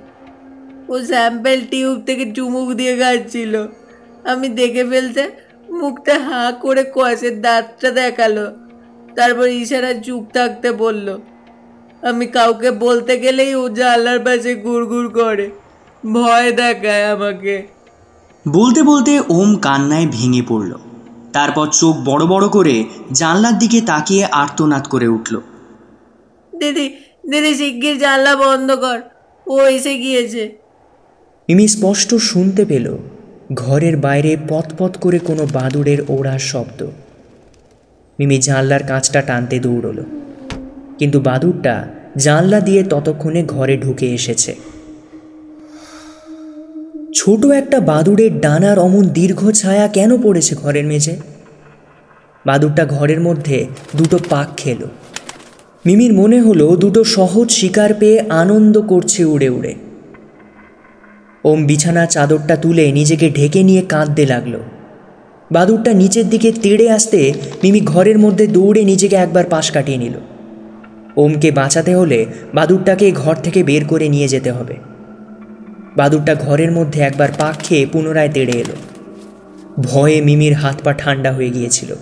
ও 0.90 0.94
স্যাম্পেল 1.10 1.60
টিউব 1.72 1.98
থেকে 2.08 2.24
চুমুক 2.36 2.68
দিয়ে 2.74 2.94
খাচ্ছিল। 2.98 3.54
আমি 4.24 4.48
দেখে 4.60 4.84
ফেলতে 4.92 5.24
মুখটা 5.82 6.20
হাঁ 6.20 6.52
করে 6.54 6.84
কষের 6.96 7.42
দাঁতটা 7.42 7.90
দেখাল। 7.92 8.36
তারপর 9.16 9.48
ইশারা 9.48 9.94
চুপ 9.94 10.24
থাকতে 10.34 10.72
বলল 10.72 11.08
আমি 12.04 12.26
কাউকে 12.28 12.72
বলতে 12.72 13.20
গেলেই 13.20 13.56
ও 13.56 13.70
জানলার 13.70 14.20
পাশে 14.20 14.56
গুড়গুড় 14.56 15.10
করে। 15.10 15.48
ভয় 16.14 16.52
দেখায় 16.52 17.06
আমাকে। 17.12 17.56
বলতে 18.48 18.84
বলতে 18.84 19.20
ওম 19.30 19.56
কান্নায় 19.56 20.08
ভেঙে 20.12 20.42
পড়ল। 20.42 20.72
তারপর 21.34 21.68
চোখ 21.68 21.96
বড় 22.06 22.26
বড় 22.26 22.48
করে 22.50 22.84
জানলার 23.12 23.60
দিকে 23.60 23.82
তাকিয়ে 23.82 24.26
আর্তনাদ 24.26 24.88
করে 24.88 25.08
উঠল। 25.08 25.42
দিদি 26.54 26.86
দিদি 27.32 27.54
শিগগির 27.56 28.00
জানলা 28.00 28.36
বন্ধ 28.36 28.72
কর 28.72 29.00
ও 29.48 29.68
এসে 29.68 29.94
গিয়েছে। 29.98 30.44
মিমি 31.50 31.68
স্পষ্ট 31.68 32.16
শুনতে 32.16 32.66
পেল। 32.66 32.98
ঘরের 33.54 33.98
বাইরে 33.98 34.38
পথ 34.50 34.98
করে 34.98 35.20
কোনো 35.20 35.48
বাদুড়ের 35.54 35.98
ওড়ার 36.10 36.40
শব্দ। 36.40 36.84
মিমি 38.20 38.38
জানলার 38.38 38.84
কাঁচটা 38.84 39.22
টানতে 39.22 39.60
দৌড়ল। 39.60 40.04
কিন্তু 40.98 41.20
বাদুরটা 41.20 41.88
জানলা 42.18 42.60
দিয়ে 42.60 42.84
ততক্ষণে 42.84 43.44
ঘরে 43.44 43.78
ঢুকে 43.78 44.14
এসেছে। 44.14 44.56
ছোট 47.16 47.46
একটা 47.46 47.80
বাদুড়ের 47.80 48.40
ডানার 48.40 48.80
অমন 48.80 49.10
দীর্ঘ 49.10 49.52
ছায়া 49.52 49.88
কেন 49.88 50.22
পড়েছে 50.22 50.56
ঘরের 50.56 50.86
মেঝে? 50.86 51.18
বাদুরটা 52.46 52.86
ঘরের 52.86 53.22
মধ্যে 53.22 53.68
দুটো 53.96 54.20
পাক 54.30 54.48
খেলো। 54.58 54.88
মিমির 55.86 56.14
মনে 56.14 56.42
হলো 56.42 56.76
দুটো 56.76 57.04
সহজ 57.04 57.52
শিকার 57.52 57.94
পেয়ে 57.94 58.24
আনন্দ 58.30 58.82
করছে 58.82 59.26
উড়ে 59.26 59.50
উড়ে। 59.50 59.76
ওম 61.46 61.66
বিছানা 61.66 62.06
চাদরটা 62.06 62.56
তুলে 62.56 62.92
নিজেকে 62.92 63.30
ঢেকে 63.30 63.64
নিয়ে 63.64 63.82
কাঁদতে 63.82 64.26
লাগল। 64.26 64.56
বাদুরটা 65.52 65.94
নিচের 65.94 66.30
দিকে 66.30 66.52
তেড়ে 66.52 66.90
আসতে 66.92 67.34
মিমি 67.64 67.80
ঘরের 67.80 68.20
মধ্যে 68.20 68.48
দৌড়ে 68.48 68.84
নিজেকে 68.84 69.16
একবার 69.16 69.46
পাশ 69.46 69.72
কাটিয়ে 69.72 69.98
নিল। 69.98 70.16
ওমকে 71.18 71.52
বাঁচাতে 71.52 71.96
হলে 71.96 72.26
বাদুরটাকে 72.54 73.12
ঘর 73.12 73.36
থেকে 73.36 73.64
বের 73.64 73.86
করে 73.86 74.10
নিয়ে 74.10 74.28
যেতে 74.28 74.52
হবে। 74.52 74.76
বাদুরটা 75.98 76.36
ঘরের 76.36 76.72
মধ্যে 76.72 77.02
একবার 77.02 77.30
পাক 77.38 77.56
খেয়ে 77.64 77.86
পুনরায় 77.86 78.30
তেড়ে 78.30 78.54
এলো। 78.54 78.76
ভয়ে 79.82 80.22
মিমির 80.22 80.54
হাত 80.54 80.78
পা 80.84 80.94
ঠান্ডা 80.94 81.32
হয়ে 81.32 81.50
গিয়েছিল। 81.50 81.96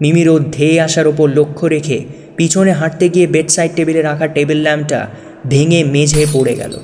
মিমির 0.00 0.28
ও 0.28 0.38
ধেয়ে 0.38 0.80
আসার 0.80 1.06
ওপর 1.06 1.28
লক্ষ্য 1.28 1.66
রেখে 1.66 2.04
পিছনে 2.36 2.72
হাঁটতে 2.72 3.08
গিয়ে 3.08 3.26
বেডসাইড 3.26 3.70
টেবিলে 3.76 4.02
রাখা 4.02 4.26
টেবিল 4.26 4.58
ল্যাম্পটা 4.62 5.08
ভেঙে 5.48 5.84
মেঝে 5.84 6.26
পড়ে 6.32 6.54
গেল। 6.54 6.76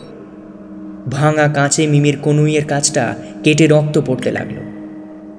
ভাঙা 1.08 1.48
কাঁচে 1.48 1.86
মিমির 1.86 2.16
কনুইয়ের 2.22 2.64
কাজটা 2.64 3.14
কেটে 3.44 3.66
রক্ত 3.66 3.98
পড়তে 3.98 4.30
লাগল। 4.30 4.56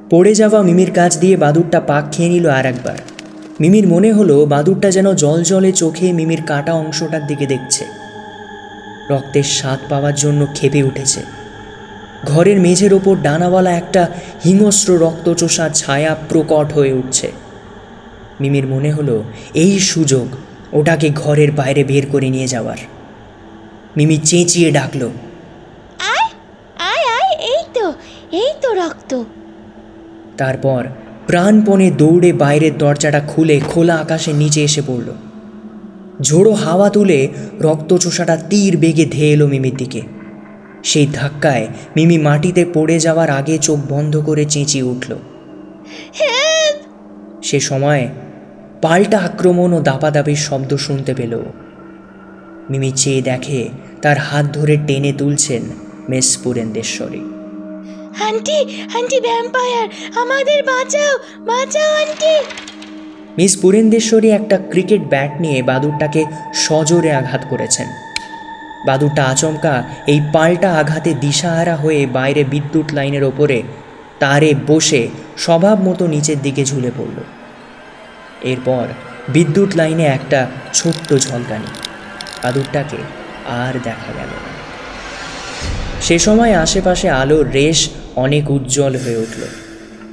পড়ে 0.09 0.35
যাওয়া 0.35 0.61
মিমির 0.63 0.91
কাজ 0.91 1.17
দিয়ে 1.19 1.37
বাদুরটা 1.37 1.79
পাক 1.79 2.11
খেয়ে 2.11 2.29
নিল 2.29 2.49
আর 2.49 2.65
একবার। 2.65 2.97
মিমির 3.59 3.87
মনে 3.87 4.13
হলো 4.13 4.45
বাদুরটা 4.45 4.91
যেন 4.91 5.13
জল 5.13 5.43
জলে 5.43 5.71
চোখে 5.71 6.13
মিমির 6.13 6.41
কাটা 6.41 6.73
অংশটার 6.73 7.27
দিকে 7.27 7.45
দেখছে। 7.45 7.85
রক্তের 9.09 9.43
স্বাদ 9.43 9.79
পাওয়ার 9.89 10.15
জন্য 10.15 10.47
খেপে 10.53 10.83
উঠেছে। 10.83 11.21
ঘরের 12.25 12.59
মেঝের 12.59 12.93
ওপর 12.93 13.15
ডানাওয়ালা 13.15 13.71
একটা 13.71 14.09
হিংস্র 14.45 14.97
রক্তচোষা 14.97 15.69
ছায়া 15.69 16.15
প্রকট 16.29 16.73
হয়ে 16.73 16.93
উঠছে। 16.93 17.31
মিমির 18.41 18.67
মনে 18.67 18.91
হলো, 18.91 19.23
এই 19.53 19.79
সুযোগ, 19.79 20.27
ওটাকে 20.73 21.09
ঘরের 21.09 21.51
বাইরে 21.51 21.83
বের 21.83 22.05
করে 22.11 22.29
নিয়ে 22.29 22.47
যাওয়ার। 22.47 22.77
মিমি 23.97 24.17
চেঁচিয়ে 24.17 24.71
ডাকলো 24.71 25.11
আয় 25.99 26.29
আয় 26.77 27.05
আয় 27.19 27.31
এই 27.41 27.63
তো 27.73 27.93
এই 28.31 28.53
তো 28.61 28.62
রক্ত। 28.75 29.23
তারপর 30.37 30.83
প্রাণপণে 31.27 31.91
দৌড়ে 31.91 32.33
বাইরের 32.33 32.77
দরজাটা 32.77 33.21
খুলে 33.27 33.59
খোলা 33.67 33.95
আকাশে 33.95 34.33
নিচে 34.33 34.63
এসে 34.63 34.81
পড়ল। 34.87 35.09
ঝোড়ো 36.21 36.53
হাওয়া 36.53 36.89
তুলে 36.89 37.27
রক্তচোষাটা 37.61 38.37
তীর 38.49 38.77
বেগে 38.77 39.05
ধেয়ে 39.05 39.33
এলো 39.33 39.47
মিমির 39.47 39.75
দিকে। 39.77 40.01
সেই 40.83 41.07
ধাক্কায় 41.13 41.67
মিমি 41.95 42.17
মাটিতে 42.17 42.65
পড়ে 42.73 42.99
যাওয়ার 42.99 43.29
আগে 43.29 43.57
চোখ 43.57 43.79
বন্ধ 43.89 44.17
করে 44.17 44.45
চেঁচিয়ে 44.45 44.83
উঠল। 44.83 45.11
সে 47.41 47.59
সময় 47.59 48.07
পাল্টা 48.81 49.19
আক্রমণ 49.19 49.73
ও 49.73 49.79
দাপাদাপির 49.81 50.35
শব্দ 50.35 50.71
শুনতে 50.75 51.13
পেল। 51.13 51.33
মিমি 52.69 52.91
চেয়ে 52.95 53.21
দেখে 53.21 53.69
তার 54.01 54.17
হাত 54.17 54.45
ধরে 54.53 54.77
টেনে 54.87 55.13
তুলছেন 55.13 55.61
miss 56.09 56.37
Purandeswari 56.43 57.32
aunty 58.21 58.59
aunty 58.97 59.19
vampire 59.19 59.87
আমাদের 60.15 60.63
বাঁচাও 60.63 61.13
বাঁচাও 61.45 61.91
আন্টি 62.01 62.35
মিস 63.37 63.57
পুরেন্দেশ্বরী 63.61 64.29
একটা 64.29 64.57
ক্রিকেট 64.57 65.01
ব্যাট 65.01 65.41
নিয়ে 65.41 65.63
বাদুরটাকে 65.63 66.25
সজোরে 66.55 67.11
আঘাত 67.11 67.41
করেছেন। 67.49 67.87
বাদুরটা 68.85 69.23
আচমকা 69.23 69.83
এই 70.07 70.21
পাল্টা 70.33 70.69
আঘাতে 70.71 71.13
দিশাহারা 71.13 71.75
হয়ে 71.75 72.05
বাইরে 72.07 72.43
বিদ্যুৎ 72.43 72.93
লাইনের 72.93 73.23
ওপরে 73.23 73.63
তারে 74.19 74.55
বসে 74.67 75.07
স্বভাব 75.37 75.81
মতো 75.81 76.07
নিচের 76.07 76.41
দিকে 76.41 76.65
ঝুলে 76.65 76.91
পড়ল। 76.97 77.17
এরপর 78.41 78.87
বিদ্যুৎ 79.29 79.75
লাইনে 79.75 80.03
একটা 80.03 80.47
ছোট্ট 80.73 81.13
ঝলকানি। 81.13 81.67
বাদুরটাকে 82.43 82.97
আর 83.47 83.73
দেখা 83.83 84.11
গেল 84.17 84.31
সে 86.01 86.19
সময় 86.19 86.53
আশেপাশে 86.53 87.09
আলোর 87.09 87.51
রেশ 87.51 87.89
অনেক 88.15 88.51
উজ্জ্বল 88.51 88.95
হয়ে 88.95 89.17
উঠল। 89.17 89.41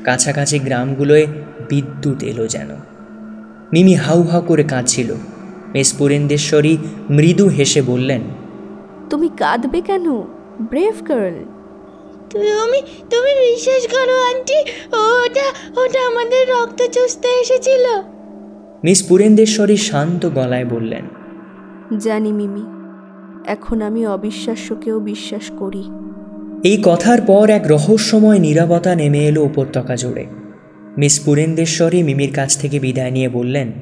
কাছাকাছি 0.04 0.58
গ্রামগুলোয় 0.58 1.26
বিদ্যুৎ 1.70 2.22
এলো 2.22 2.48
যেন। 2.48 2.68
মিমি 3.72 3.94
হাউ 3.94 4.22
হাউ 4.22 4.40
করে 4.40 4.64
কাঁদছিল। 4.64 5.14
মিস 5.74 5.92
পুরেন্দেশ্বরী 5.92 6.76
মৃদু 7.10 7.48
হেসে 7.48 7.82
বললেন 7.82 8.20
তুমি 9.10 9.28
কাঁদবে 9.36 9.80
কেন? 9.80 10.10
ব্রেভ 10.60 11.08
গার্ল 11.08 11.44
তুমি 12.30 12.80
তুমি 13.10 13.50
বিশ্বাস 13.50 13.86
করো 13.86 14.16
আন্টি 14.22 14.58
ওটা 14.96 15.80
ওটা 15.80 16.06
আমাদের 16.06 16.48
রক্ত 16.48 16.82
চুষতে 16.82 17.28
এসেছিল। 17.28 17.84
মিস 18.84 19.02
পুরেন্দেশ্বরী 19.02 19.76
শান্ত 19.76 20.28
গলায় 20.28 20.64
বললেন 20.64 21.04
জানি 21.98 22.32
মিমি 22.32 22.64
এখন 23.46 23.82
আমি 23.82 24.06
অবিশ্বাস্যকেও 24.06 25.00
বিশ্বাস 25.00 25.50
করি। 25.58 25.84
এই 26.64 26.82
কথার 26.84 27.20
পর 27.20 27.50
এক 27.50 27.62
রহস্যময় 27.66 28.38
নীরবতা 28.38 28.94
নেমে 28.94 29.26
এলো 29.26 29.44
উপত্যকা 29.44 29.96
জুড়ে। 29.96 30.26
মিস 30.98 31.20
পুরেন্দেশ্বরী 31.20 32.02
মিমির 32.02 32.34
কাছ 32.34 32.58
থেকে 32.58 32.80
বিদায় 32.80 33.10
নিয়ে 33.10 33.28
বললেন 33.28 33.72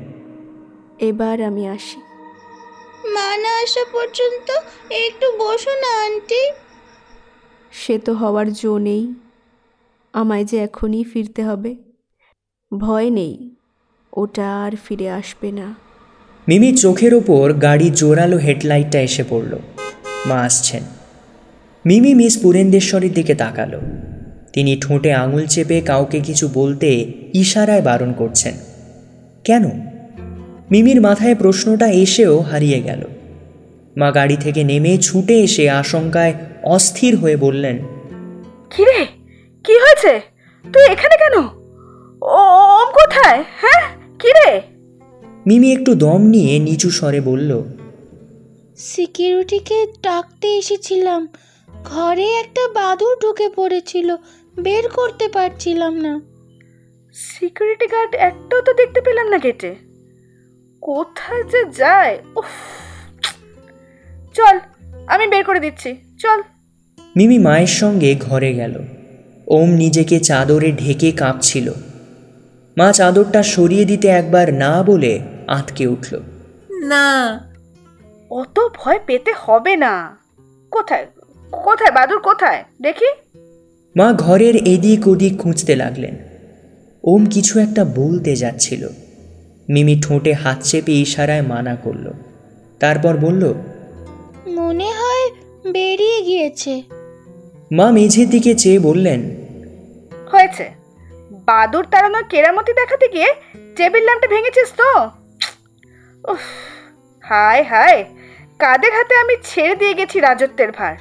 এবার 0.99 1.43
আমি 1.43 1.69
আসি। 1.69 2.01
মা 3.09 3.37
না 3.37 3.63
আসা 3.63 3.85
পর্যন্ত 3.93 4.51
একটু 4.91 5.27
বসো 5.39 5.71
না 5.71 6.05
আন্টি। 6.05 6.51
সে 7.73 7.99
তো 7.99 8.15
হওয়ার 8.15 8.53
জো 8.53 8.79
নেই। 8.79 9.15
আমায় 10.13 10.45
যে 10.45 10.59
এখনই 10.59 11.05
ফিরতে 11.05 11.45
হবে। 11.45 11.77
ভয় 12.79 13.11
নেই। 13.11 13.57
ওটা 14.13 14.65
আর 14.65 14.73
ফিরে 14.85 15.11
আসবে 15.11 15.53
না। 15.53 15.75
মিমির 16.49 16.77
চোখের 16.77 17.15
ওপর 17.15 17.53
গাড়ির 17.53 17.95
জোরালো 17.95 18.37
হেডলাইটটা 18.37 19.01
এসে 19.01 19.25
পড়ল। 19.31 19.59
মা 20.27 20.35
আসছেন। 20.35 20.83
মিমি 21.89 22.15
মিস 22.15 22.43
পুরেন্দেশ্বরীর 22.43 23.13
দিকে 23.13 23.35
তাকালো। 23.35 23.81
তিনি 24.53 24.77
ঠোঁটে 24.81 25.13
আঙুল 25.13 25.47
চেপে 25.47 25.81
কাউকে 25.81 26.21
কিছু 26.21 26.49
বলতে 26.55 27.13
ইশারায় 27.35 27.83
বারণ 27.83 28.13
করছেন। 28.13 28.55
কেন? 29.45 29.65
মিমির 30.71 31.01
মাথায় 31.01 31.35
প্রশ্নটা 31.35 31.89
এসেও 31.89 32.41
হারিয়ে 32.41 32.81
গেল। 32.81 33.05
মা 33.97 34.11
গাড়ি 34.11 34.37
থেকে 34.37 34.65
নেমে 34.65 34.99
ছুটে 34.99 35.41
এসে 35.41 35.71
আশঙ্কায় 35.71 36.35
অস্থির 36.63 37.17
হয়ে 37.17 37.37
বললেন 37.37 37.79
কি 38.77 38.85
রে? 38.85 39.07
কি 39.65 39.79
হয়েছে? 39.79 40.21
তুই 40.73 40.85
এখানে 40.87 41.17
কেন? 41.17 41.43
ও 42.23 42.39
ওম 42.81 42.93
কোথায়? 42.93 43.45
হ্যাঁ? 43.61 43.89
কি 44.19 44.29
রে? 44.29 44.61
মিমি 45.47 45.73
একটু 45.73 45.95
দম 45.95 46.23
নিয়ে 46.23 46.59
নিচু 46.59 46.91
স্বরে 46.91 47.21
বলল 47.21 47.63
সিকিউরিটিকে 48.77 49.87
ডাকতে 50.03 50.49
এসেছিলাম। 50.59 51.29
ঘরে 51.91 52.35
একটা 52.35 52.69
বাদুর 52.69 53.17
ঢুকে 53.23 53.49
পড়েছিল 53.49 54.17
বের 54.61 54.89
করতে 54.89 55.29
পারছিলাম 55.29 55.95
না। 55.95 56.21
সিকিউরিটি 57.15 57.87
গার্ড 57.87 58.15
একটাও 58.15 58.61
তো 58.61 58.73
দেখতে 58.73 59.01
পেলাম 59.01 59.29
না 59.29 59.39
গেটে। 59.39 59.75
কোথায় 60.81 61.43
যে 61.43 61.65
যায়? 61.77 62.19
উফ। 62.37 62.45
চল 64.35 64.59
আমি 65.07 65.27
বের 65.27 65.45
করে 65.45 65.61
দিচ্ছি 65.61 65.97
চল। 66.19 66.43
মিমি 67.17 67.39
মায়ের 67.39 67.67
সঙ্গে 67.67 68.15
ঘরে 68.15 68.55
গেল। 68.55 68.79
ওম 69.47 69.71
নিজেকে 69.71 70.21
চাদরে 70.21 70.73
ঢেকে 70.73 71.13
কাঁপছিল। 71.13 71.73
মা 72.79 72.93
চাদরটা 72.93 73.43
সরিয়ে 73.43 73.85
দিতে 73.85 74.09
একবার 74.09 74.55
না 74.55 74.83
বলে 74.83 75.21
আঁতকে 75.47 75.87
উঠল। 75.87 76.21
না 76.71 77.07
অত 78.31 78.69
ভয় 78.75 78.99
পেতে 79.07 79.35
হবে 79.39 79.77
না। 79.77 80.19
কোথায়? 80.71 81.07
কোথায় 81.53 81.91
বাদুর 81.91 82.21
কোথায়? 82.21 82.65
দেখি। 82.83 83.07
মা 83.97 84.13
ঘরের 84.13 84.57
এদিক 84.57 85.09
ওদিক 85.09 85.41
খুঁজতে 85.41 85.77
লাগলেন। 85.77 86.17
ওম 87.05 87.27
কিছু 87.27 87.59
একটা 87.59 87.85
বলতে 87.85 88.37
যাচ্ছিল। 88.37 88.89
মিমি 89.71 90.01
ঠোঁটে 90.05 90.33
হাত 90.33 90.63
চেপে 90.63 90.93
ইশারায় 90.93 91.43
মানা 91.43 91.77
করল। 91.77 92.13
তারপর 92.81 93.17
বলল 93.17 93.55
মনে 94.47 94.93
হয় 94.93 95.31
বেরিয়ে 95.73 96.23
গিয়েছে। 96.23 96.83
মা 97.73 97.91
মেঝের 97.91 98.31
দিকে 98.31 98.55
চেয়ে 98.55 98.79
বললেন 98.79 99.21
হয়েছে। 100.33 100.71
বাদুর 101.31 101.87
তাড়ানোর 101.91 102.25
কেরামতি 102.25 102.73
দেখাতে 102.73 103.09
গিয়ে 103.09 103.35
টেবিল 103.77 104.05
ল্যাম্পটা 104.05 104.29
ভেঙেছিস 104.29 104.73
তো? 104.77 105.11
উফ 106.33 106.39
হায় 107.21 107.63
হায় 107.63 108.05
কাদের 108.59 108.93
হাতে 108.93 109.15
আমি 109.17 109.37
ছেড়ে 109.45 109.75
দিয়ে 109.75 109.95
গেছি 109.95 110.21
রাজত্বের 110.21 110.73
ভার। 110.73 110.97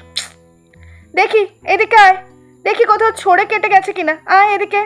দেখি, 1.15 1.71
এদিকে 1.73 1.95
আয়। 1.95 2.15
দেখি 2.63 2.85
কোথাও 2.85 3.11
ছড়ে 3.17 3.45
কেটে 3.45 3.69
গেছে 3.69 3.93
কিনা। 3.93 4.17
আয় 4.25 4.55
এদিকে। 4.55 4.85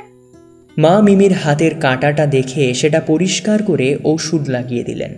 মা 0.77 1.01
মিমির 1.01 1.33
হাতের 1.33 1.79
কাঁটাটা 1.79 2.25
দেখে 2.25 2.73
সেটা 2.73 3.01
পরিষ্কার 3.01 3.63
করে 3.63 3.97
ওষুধ 4.03 4.49
লাগিয়ে 4.49 4.83
দিলেন। 4.83 5.15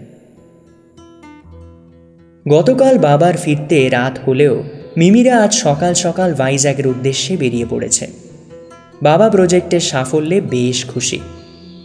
গতকাল 2.50 2.98
বাবার 2.98 3.38
ফিরতে 3.38 3.90
রাত 3.90 4.20
হলেও 4.28 4.64
মিমিরা 4.98 5.44
আজ 5.44 5.54
সকাল 5.54 5.94
সকাল 5.94 6.34
ভাইজ্যাগের 6.34 6.88
উদ্দেশ্যে 6.88 7.38
বেরিয়ে 7.38 7.66
পড়েছে। 7.70 8.08
বাবা 9.02 9.30
প্রজেক্টের 9.30 9.80
সাফল্যে 9.80 10.42
বেশ 10.42 10.86
খুশি। 10.86 11.20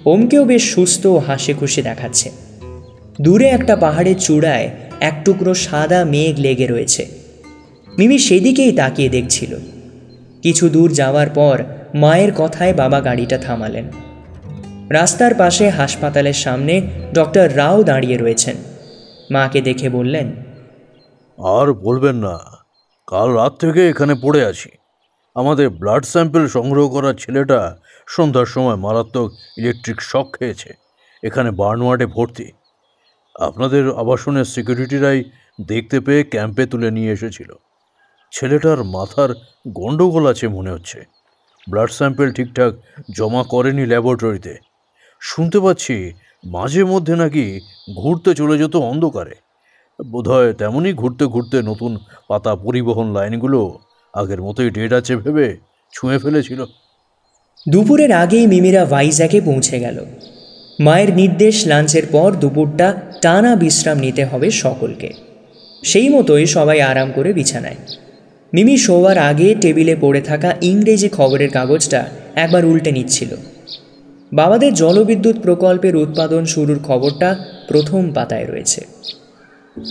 ওমকেও 0.05 0.45
বেশ 0.45 0.75
সুস্থ 0.75 1.07
ও 1.07 1.19
হাসি 1.19 1.53
খুশি 1.53 1.83
দেখাচ্ছে। 1.83 2.31
দূরে 3.21 3.49
একটা 3.49 3.77
পাহাড়ের 3.77 4.17
চূড়ায় 4.17 4.71
এক 5.01 5.15
টুকরো 5.25 5.55
সাদা 5.55 6.05
মেঘ 6.05 6.41
লেগে 6.41 6.67
রয়েছে। 6.67 7.18
মিমি 7.99 8.19
সেদিকেই 8.29 8.73
তাকিয়ে 8.81 9.11
দেখছিল। 9.17 9.53
কিছু 10.45 10.65
দূর 10.75 10.89
যাওয়ার 11.01 11.29
পর 11.39 11.57
মায়ের 12.03 12.33
কথায় 12.41 12.75
বাবা 12.83 12.99
গাড়িটা 13.01 13.39
থামালেন। 13.47 13.87
রাস্তার 14.99 15.33
পাশে 15.35 15.65
হাসপাতালের 15.79 16.39
সামনে 16.45 16.75
ডক্টর 17.15 17.47
রাও 17.61 17.79
দাঁড়িয়ে 17.91 18.17
রয়েছেন। 18.17 18.57
মাকে 19.35 19.61
দেখে 19.69 19.89
বললেন, 19.97 20.27
আর 21.39 21.67
বলবেন 21.87 22.17
না, 22.27 22.37
কাল 23.09 23.29
রাত 23.39 23.53
থেকে 23.63 23.83
এখানে 23.93 24.15
পড়ে 24.25 24.41
আছি। 24.51 24.71
আমাদের 25.37 25.67
ব্লাড 25.81 26.03
স্যাম্পল 26.13 26.45
সংগ্রহ 26.57 26.85
করার 26.95 27.17
ছেলেটা 27.23 27.61
সন্ধ্যার 28.09 28.49
সময় 28.55 28.79
মারাত্মক 28.85 29.29
ইলেকট্রিক 29.61 29.99
শক 30.11 30.27
খেয়েছে, 30.37 30.71
এখানে 31.23 31.51
বার্নওয়ার্ডে 31.61 32.07
ভর্তি। 32.17 32.49
আপনাদের 33.49 33.85
আবাসনের 34.03 34.47
সিকিউরিটিরাই 34.55 35.21
দেখতে 35.73 35.97
পেয়ে 36.07 36.23
ক্যাম্পে 36.33 36.65
তুলে 36.73 36.89
নিয়ে 36.97 37.15
এসেছিল। 37.17 37.51
ছেলেটার 38.33 38.85
মাথার 38.85 39.35
গণ্ডগোল 39.69 40.27
আছে 40.27 40.49
মনে 40.49 40.71
হচ্ছে। 40.71 40.99
ব্লাড 41.71 41.91
স্যাম্পেল 41.91 42.33
ঠিকঠাক 42.33 42.73
জমা 43.17 43.45
করেনি 43.45 43.87
ল্যাবরেটরিতে 43.87 44.55
শুনতে 45.21 45.61
পাচ্ছি 45.61 46.13
মাঝে 46.45 46.85
মধ্যে 46.85 47.17
নাকি 47.17 47.61
ঘুরতে 47.97 48.35
চলে 48.35 48.59
যেত 48.59 48.77
অন্ধকারে। 48.77 49.37
বোধহয় 50.11 50.53
তেমনই 50.53 50.93
ঘুরতে 50.93 51.25
ঘুরতে 51.25 51.63
নতুন 51.63 51.99
পাতা 52.29 52.57
পরিবহন 52.57 53.13
লাইনগুলো 53.13 53.79
আগের 54.15 54.43
মতোই 54.43 54.71
ডেট 54.71 54.93
আছে 54.93 55.17
ভেবে 55.17 55.57
ছুঁয়ে 55.93 56.19
ফেলেছিল। 56.19 56.67
দুপুরের 57.69 58.13
আগেই 58.13 58.47
মিমিরা 58.47 58.85
ভাইজ্যাগে 58.85 59.41
পৌঁছে 59.41 59.81
গেল। 59.81 60.05
মায়ের 60.81 61.15
নির্দেশ 61.15 61.67
লাঞ্চের 61.67 62.07
পর 62.13 62.33
দুপুরটা 62.33 63.03
টানা 63.23 63.57
বিশ্রাম 63.57 63.99
নিতে 63.99 64.25
হবে 64.25 64.51
সকলকে। 64.51 65.13
সেই 65.85 66.09
মতোই 66.09 66.47
সবাই 66.47 66.81
আরাম 66.81 67.13
করে 67.13 67.33
বিছানায়। 67.33 67.77
মিমি 68.55 68.77
শোয়ার 68.77 69.19
আগে 69.19 69.55
টেবিলে 69.61 69.97
পড়ে 70.01 70.21
থাকা 70.21 70.55
ইংরেজি 70.63 71.09
খবরের 71.09 71.51
কাগজটা 71.51 72.09
একবার 72.35 72.65
উল্টে 72.65 72.93
নিচ্ছিল। 72.93 73.29
বাবাদের 74.33 74.75
জলবিদ্যুৎ 74.75 75.39
প্রকল্পের 75.39 75.97
উৎপাদন 75.97 76.45
শুরুর 76.45 76.79
খবরটা 76.83 77.37
প্রথম 77.69 78.13
পাতায় 78.13 78.47
রয়েছে। 78.47 78.87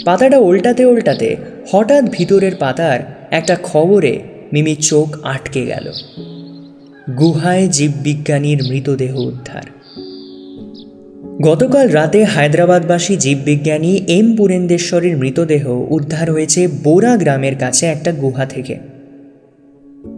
পাতাটা 0.05 0.37
উল্টাতে 0.37 0.85
উল্টাতে 0.85 1.35
হঠাৎ 1.71 2.03
ভিতরের 2.11 2.55
পাতার 2.55 3.27
একটা 3.31 3.57
খবরে 3.63 4.19
মিমির 4.53 4.77
চোখ 4.81 5.19
আটকে 5.23 5.65
গেল। 5.65 5.91
গুহায় 7.19 7.67
জীববিজ্ঞানীর 7.67 8.63
মৃতদেহ 8.69 9.15
উদ্ধার। 9.15 9.63
গতকাল 11.41 11.89
রাতে 11.89 12.23
হায়দ্রাবাদবাসী 12.23 13.17
জীববিজ্ঞানী 13.17 14.01
এম 14.07 14.35
পুরেন্দেশ্বরীর 14.35 15.17
মৃতদেহ 15.17 15.69
উদ্ধার 15.89 16.31
হয়েছে 16.31 16.67
বোরা 16.83 17.17
গ্রামের 17.17 17.55
কাছে 17.57 17.85
একটা 17.85 18.11
গুহা 18.11 18.45
থেকে। 18.45 18.77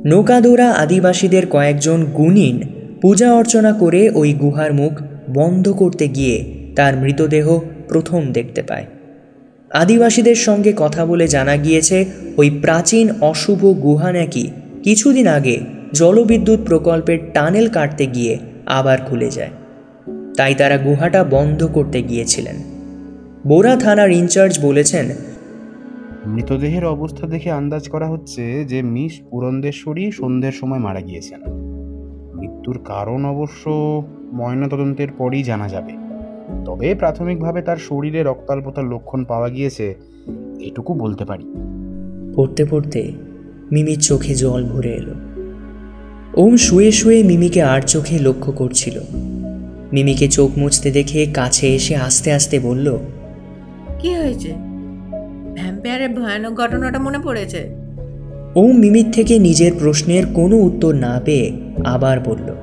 নৌকাদোরা 0.05 0.71
আদিবাসীদের 0.71 1.47
কয়েকজন 1.47 2.03
গুণিন 2.03 2.62
পূজা 3.01 3.34
অর্চনা 3.34 3.73
করে 3.73 4.10
ওই 4.10 4.34
গুহার 4.34 4.73
মুখ 4.73 5.01
বন্ধ 5.34 5.69
করতে 5.69 6.08
গিয়ে 6.08 6.45
তার 6.75 6.97
মৃতদেহ 6.97 7.60
প্রথম 7.88 8.32
দেখতে 8.32 8.62
পায়। 8.62 8.86
আদিবাসীদের 9.73 10.36
সঙ্গে 10.36 10.73
কথা 10.77 11.05
বলে 11.05 11.27
জানা 11.27 11.55
গিয়েছে, 11.55 12.05
ওই 12.38 12.49
প্রাচীন 12.49 13.10
অশুভ 13.21 13.65
গুহা 13.65 14.12
নাকি 14.12 14.47
কিছুদিন 14.84 15.27
আগে 15.27 15.60
জলবিদ্যুৎ 15.93 16.60
প্রকল্পের 16.65 17.19
টানেল 17.34 17.69
কাটতে 17.69 18.05
গিয়ে 18.05 18.38
আবার 18.65 18.97
খুলে 19.05 19.29
যায়। 19.29 19.49
তাই 20.39 20.56
তারা 20.56 20.78
গুহাটা 20.78 21.23
বন্ধ 21.23 21.67
করতে 21.73 22.02
গিয়েছিলেন। 22.02 22.56
বোরা 23.47 23.75
থানার 23.75 24.12
ইনচার্জ 24.12 24.60
বলেছেন 24.65 25.06
মৃতদেহের 26.25 26.86
অবস্থা 26.86 27.28
দেখে 27.28 27.52
আন্দাজ 27.52 27.89
করা 27.89 28.08
হচ্ছে 28.08 28.65
যে 28.65 28.82
মিস 28.82 29.19
পুরন্দেশ্বরী 29.30 30.12
সন্ধ্যের 30.12 30.52
সময় 30.52 30.80
মারা 30.80 31.02
গিয়েছেন। 31.02 31.39
মৃত্যুর 32.36 32.80
কারণ 32.86 33.25
অবশ্য 33.25 33.69
ময়নাতদন্তের 34.34 35.08
পরই 35.17 35.43
জানা 35.43 35.69
যাবে। 35.69 35.93
তবে 36.65 36.95
প্রাথমিকভাবে 36.95 37.62
তার 37.62 37.78
শরীরে 37.78 38.23
রক্তাল্পতার 38.23 38.86
লক্ষণ 38.86 39.23
পাওয়া 39.23 39.49
গিয়েছে 39.49 39.95
এটুকু 40.60 40.93
বলতে 40.93 41.25
পারি। 41.25 41.45
পড়তে 42.36 42.65
পড়তে 42.65 43.12
মিমির 43.71 43.99
চোখে 43.99 44.36
জল 44.36 44.63
ভরে 44.63 44.93
এলো। 44.93 45.13
ওম 46.34 46.58
শুয়ে 46.58 46.91
শুয়ে 46.91 47.23
মিমিকে 47.23 47.62
আর 47.62 47.82
চোখে 47.82 48.19
লক্ষ্য 48.19 48.52
করছিল। 48.52 48.99
মিমিকে 49.93 50.28
চোখ 50.28 50.58
মুছতে 50.58 50.91
দেখে 50.91 51.25
কাছে 51.34 51.75
এসে 51.75 51.95
আস্তে 51.95 52.32
আস্তে 52.32 52.60
বলল 52.60 52.97
কি 53.99 54.15
হয়েছে? 54.15 54.52
ভ্যাম্পায়ারের 55.56 56.10
ভয়ানক 56.10 56.54
ঘটনাটা 56.54 56.99
মনে 56.99 57.19
পড়েছে? 57.23 57.69
ওম 58.56 58.78
মিমির 58.78 59.12
থেকে 59.12 59.39
নিজের 59.39 59.71
প্রশ্নের 59.80 60.25
কোনো 60.34 60.58
উত্তর 60.58 60.95
না 60.95 61.21
পেয়ে 61.25 61.52
আবার 61.86 62.19
বলল 62.19 62.56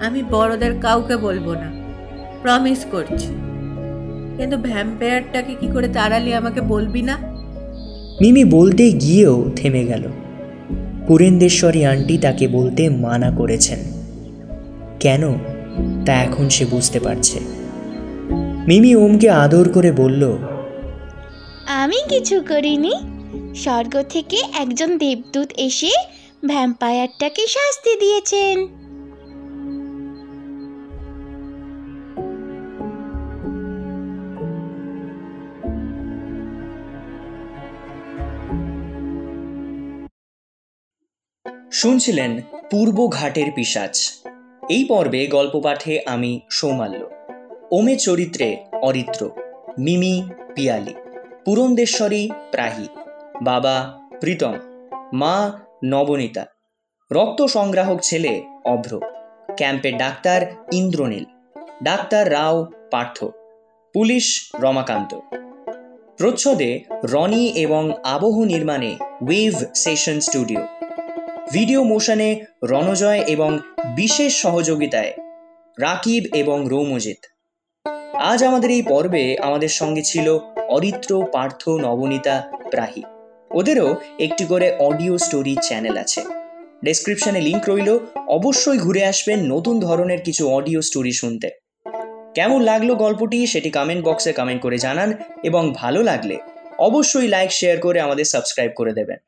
আমি 0.00 0.22
বড়দের 0.30 0.72
কাউকে 0.80 1.16
বলব 1.16 1.52
না 1.52 1.72
প্রমিস 2.42 2.84
করছি। 2.92 3.32
কিন্তু 4.36 4.56
ভ্যাম্পায়ারটাকে 4.56 5.54
কি 5.60 5.66
করে 5.66 5.88
তাড়ালি 5.88 6.34
আমাকে 6.34 6.60
বলবি 6.60 7.02
না? 7.02 7.16
মিমি 8.20 8.44
বলতে 8.44 8.92
গিয়েও 8.92 9.50
থেমে 9.56 9.84
গেল। 9.84 10.02
পুরেন্দেশ্বরী 11.06 11.84
আন্টি 11.84 12.18
তাকে 12.18 12.48
বলতে 12.48 12.88
মানা 12.88 13.30
করেছেন 13.30 13.78
কেন? 15.00 15.34
তা 16.06 16.12
এখন 16.22 16.46
সে 16.48 16.64
বুঝতে 16.64 16.98
পারছে। 17.00 17.38
মিমি 18.68 18.92
ওমকে 18.96 19.28
আদর 19.44 19.66
করে 19.72 19.90
বলল 19.92 20.22
আমি 21.82 21.98
কিছু 22.08 22.36
করিনি। 22.48 22.94
স্বর্গ 23.54 23.94
থেকে 24.08 24.38
একজন 24.54 24.90
দেবদূত 24.98 25.50
এসে 25.56 25.92
ভ্যাম্পায়ারটাকে 26.46 27.44
শাস্তি 27.46 27.92
দিয়েছেন। 28.00 28.56
শুনছিলেন 41.72 42.32
পূর্ব 42.70 42.98
ঘাটের 43.08 43.48
পিসাচ 43.54 43.94
এই 44.70 44.84
পর্বে 44.84 45.26
গল্প 45.26 45.60
পাঠে 45.60 46.00
আমি 46.06 46.40
সৌমাল্য। 46.50 47.10
ওমে 47.70 47.96
চরিত্রে 47.96 48.56
অরিত্র, 48.82 49.30
মিমি 49.78 50.22
পিয়ালি, 50.54 50.94
পুরন্দেশ্বরী 51.44 52.30
প্রাহী, 52.50 52.86
বাবা 53.42 53.76
প্রীতম, 54.20 54.54
মা 55.12 55.52
নবনীতা, 55.84 56.46
রক্ত 57.12 57.42
সংগ্রাহক 57.42 57.98
ছেলে 58.02 58.42
অভ্র, 58.64 59.00
ক্যাম্পের 59.56 59.96
doctor 59.96 60.40
Indranil, 60.72 61.24
doctor 61.82 62.32
Rao 62.32 62.66
Partha, 62.90 63.24
police 63.94 64.52
Ramakanta. 64.60 65.18
প্রচ্ছদে 66.18 66.84
Roni 67.04 67.48
এবং 67.48 67.92
আবহ 68.04 68.44
নির্মাণে 68.44 68.96
ওয়েভ 69.00 69.54
সেশন 69.74 70.20
স্টুডিও। 70.20 70.79
ভিডিও 71.52 71.84
মোশনে 71.84 72.40
রণজয় 72.64 73.20
এবং 73.20 73.58
বিশেষ 73.96 74.42
সহযোগিতায় 74.42 75.12
রাকিব 75.78 76.22
এবং 76.34 76.68
রৌমজিৎ। 76.68 77.20
আজ 78.14 78.44
আমাদের 78.44 78.70
এই 78.70 78.82
পর্বে 78.82 79.36
আমাদের 79.36 79.68
সঙ্গে 79.68 80.02
ছিল 80.02 80.38
অরিত্র, 80.68 81.26
পার্থ, 81.32 81.68
নবনীতা, 81.68 82.50
প্রাহী। 82.70 83.02
ওদেরও 83.50 83.96
একটি 84.18 84.44
করে 84.44 84.76
অডিও 84.78 85.18
স্টোরি 85.18 85.56
চ্যানেল 85.62 85.96
আছে। 85.96 86.20
ডেসক্রিপশনে 86.84 87.40
লিঙ্ক 87.40 87.68
রইল। 87.68 87.98
অবশ্যই 88.28 88.78
ঘুরে 88.78 89.04
আসবেন 89.04 89.38
নতুন 89.44 89.80
ধরনের 89.80 90.20
কিছু 90.22 90.48
অডিও 90.48 90.82
স্টোরি 90.82 91.12
শুনতে। 91.12 91.48
কেমন 92.34 92.62
লাগল 92.62 92.94
গল্পটি 92.94 93.46
সেটি 93.46 93.70
কমেন্ট 93.70 94.04
বক্সে 94.04 94.32
কমেন্ট 94.32 94.62
করে 94.62 94.78
জানান 94.78 95.12
এবং 95.42 95.74
ভালো 95.74 96.02
লাগলে 96.02 96.36
অবশ্যই 96.78 97.28
লাইক 97.28 97.50
শেয়ার 97.50 97.78
করে 97.78 98.00
আমাদের 98.00 98.24
সাবস্ক্রাইব 98.24 98.70
করে 98.76 98.92
দেবেন। 98.92 99.18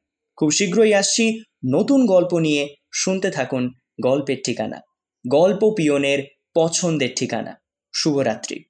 খুব 0.43 0.51
শীঘ্রই 0.51 0.95
আসছি। 0.95 1.43
নতুন 1.75 2.07
গল্প 2.07 2.39
নিয়ে 2.39 2.75
শুনতে 2.95 3.31
থাকুন 3.31 3.71
গল্পের 4.03 4.37
ঠিকানা। 4.45 4.81
গল্প 5.29 5.75
পিয়নের 5.77 6.25
পছন্দের 6.55 7.09
ঠিকানা। 7.17 7.61
শুভরাত্রি। 7.93 8.65